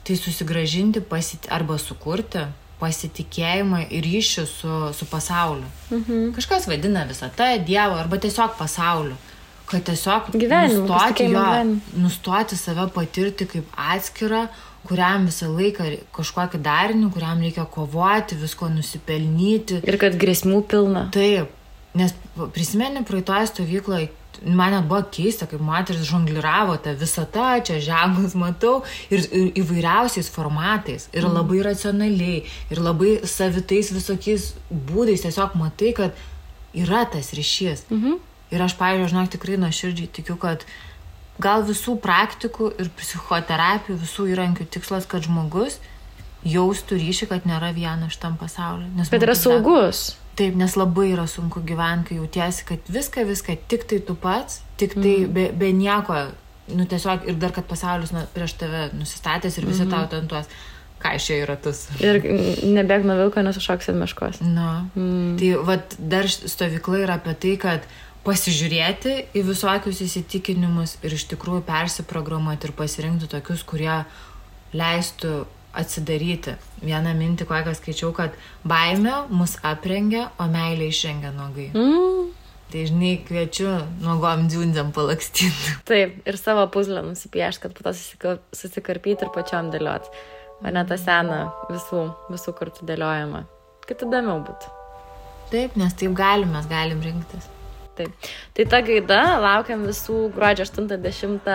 [0.05, 2.45] tai susigražinti pasit, arba sukurti
[2.81, 5.69] pasitikėjimą ir ryšį su, su pasauliu.
[5.91, 6.33] -hmm.
[6.35, 9.15] Kažkas vadina visata, Dievo arba tiesiog pasauliu.
[9.65, 11.45] Kad tiesiog gyvenimu, nustoti, jo,
[11.95, 14.47] nustoti save patirti kaip atskirą,
[14.87, 19.81] kuriam visą laiką kažkokį darinį, kuriam reikia kovoti, visko nusipelnyti.
[19.87, 21.05] Ir kad grėsmų pilna.
[21.13, 21.53] Taip,
[21.93, 22.15] nes
[22.55, 24.09] prisimeni praeitoje stovykloje,
[24.45, 28.81] man net buvo keista, kaip moteris žongliravo tą visą tą, čia ženklus matau,
[29.13, 31.35] ir, ir įvairiausiais formatais, ir mm.
[31.37, 36.23] labai racionaliai, ir labai savitais visokiais būdais, tiesiog matai, kad
[36.73, 37.85] yra tas ryšys.
[37.89, 38.19] Mm -hmm.
[38.51, 40.65] Ir aš, pavyzdžiui, žinok, tikrai nuoširdžiai tikiu, kad
[41.39, 45.79] gal visų praktikų ir psichoterapijų, visų įrankių tikslas, kad žmogus
[46.43, 48.89] jaustų ryšį, kad nėra vienas šitam pasauliu.
[49.11, 50.17] Bet yra saugus.
[50.39, 54.61] Taip, nes labai yra sunku gyventi, kai jautiesi, kad viską, viską, tik tai tu pats,
[54.79, 55.33] tik tai mm.
[55.35, 56.21] be, be nieko,
[56.71, 60.07] nu tiesiog ir dar, kad pasaulis nu, prieš tave nusistatęs ir visi mm -hmm.
[60.07, 60.47] tau ten tuos
[61.01, 61.81] kaišė į ratus.
[62.03, 62.21] Ir
[62.63, 64.41] nebėg nuo vilko, nesušoksim miškos.
[64.41, 64.85] Na.
[64.95, 65.35] Mm.
[65.39, 67.87] Tai vad dar stovykla yra apie tai, kad
[68.25, 74.03] pasižiūrėti į visokius įsitikinimus ir iš tikrųjų persiprogramuoti ir pasirinkti tokius, kurie
[74.77, 75.45] leistų
[75.77, 76.57] atsidaryti.
[76.81, 78.35] Vieną mintį, kokią skaičiau, kad
[78.67, 81.69] baime mus aprengia, o meilė išrengia nuogai.
[81.75, 82.29] Mm.
[82.71, 83.69] Tai žinai, kviečiu
[83.99, 85.77] nuogom džiundžiam palakstyti.
[85.89, 90.11] Taip, ir savo puzlę nusipiešti, kad po to susikarpyti ir pačiom dėlioti.
[90.61, 91.41] O ne tą seną
[91.71, 93.41] visų, visų kartų dėliojimą.
[93.89, 94.77] Kad įdomiau būtų.
[95.51, 97.49] Taip, nes taip galim, mes galim rinktis.
[97.97, 98.29] Taip.
[98.55, 101.49] Tai ta gaida laukiam visų gruodžio 80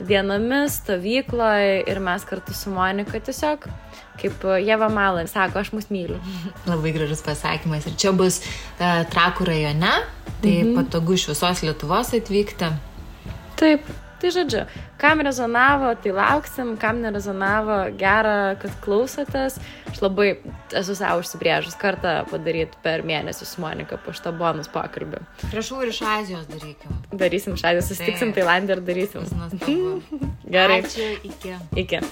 [0.00, 3.66] dienomis stovykloje ir mes kartu su Monika tiesiog,
[4.20, 6.18] kaip Jeva Malan sako, aš mus myliu.
[6.70, 7.86] Labai gražus pasakymas.
[7.86, 9.92] Ir čia bus uh, Trakų rajone,
[10.42, 10.74] tai mhm.
[10.78, 12.72] patogu iš visos Lietuvos atvykti.
[13.60, 13.86] Taip,
[14.22, 14.62] Tai žodžiu,
[15.00, 19.58] kam rezonavo, tai lauksim, kam nerezonavo, gera, kad klausotės.
[19.90, 20.28] Aš labai
[20.74, 25.22] esu savo užsibrėžus kartą padaryti per mėnesį su Monika po šitą bonus pokalbį.
[25.50, 27.02] Prašau ir iš Azijos darykim.
[27.12, 29.28] Darysim iš Azijos, susitiksim Tailandė ir darysim.
[30.56, 30.80] Gerai.
[30.82, 31.58] Ačiū, iki.
[31.84, 32.02] Iki.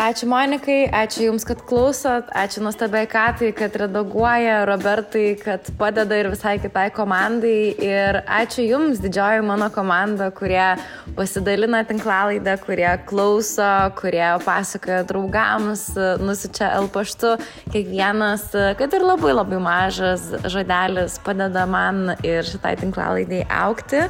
[0.00, 6.30] Ačiū Monikai, ačiū Jums, kad klausot, ačiū nuostabiai Katai, kad redaguoja, Robertai, kad padeda ir
[6.32, 7.74] visai kitai komandai.
[7.84, 10.70] Ir ačiū Jums, didžioji mano komanda, kurie
[11.18, 13.68] pasidalina tinklalaidą, kurie klauso,
[14.00, 15.84] kurie pasakoja draugams,
[16.24, 17.34] nusičia L paštu.
[17.68, 18.48] Kiekvienas,
[18.80, 24.06] kad ir labai labai mažas žodelis padeda man ir šitai tinklalaidai aukti.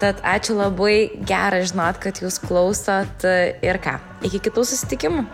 [0.00, 0.96] Tad ačiū labai,
[1.28, 3.98] gera žinot, kad Jūs klausot ir ką.
[4.24, 5.33] Iki kitų susitikimų.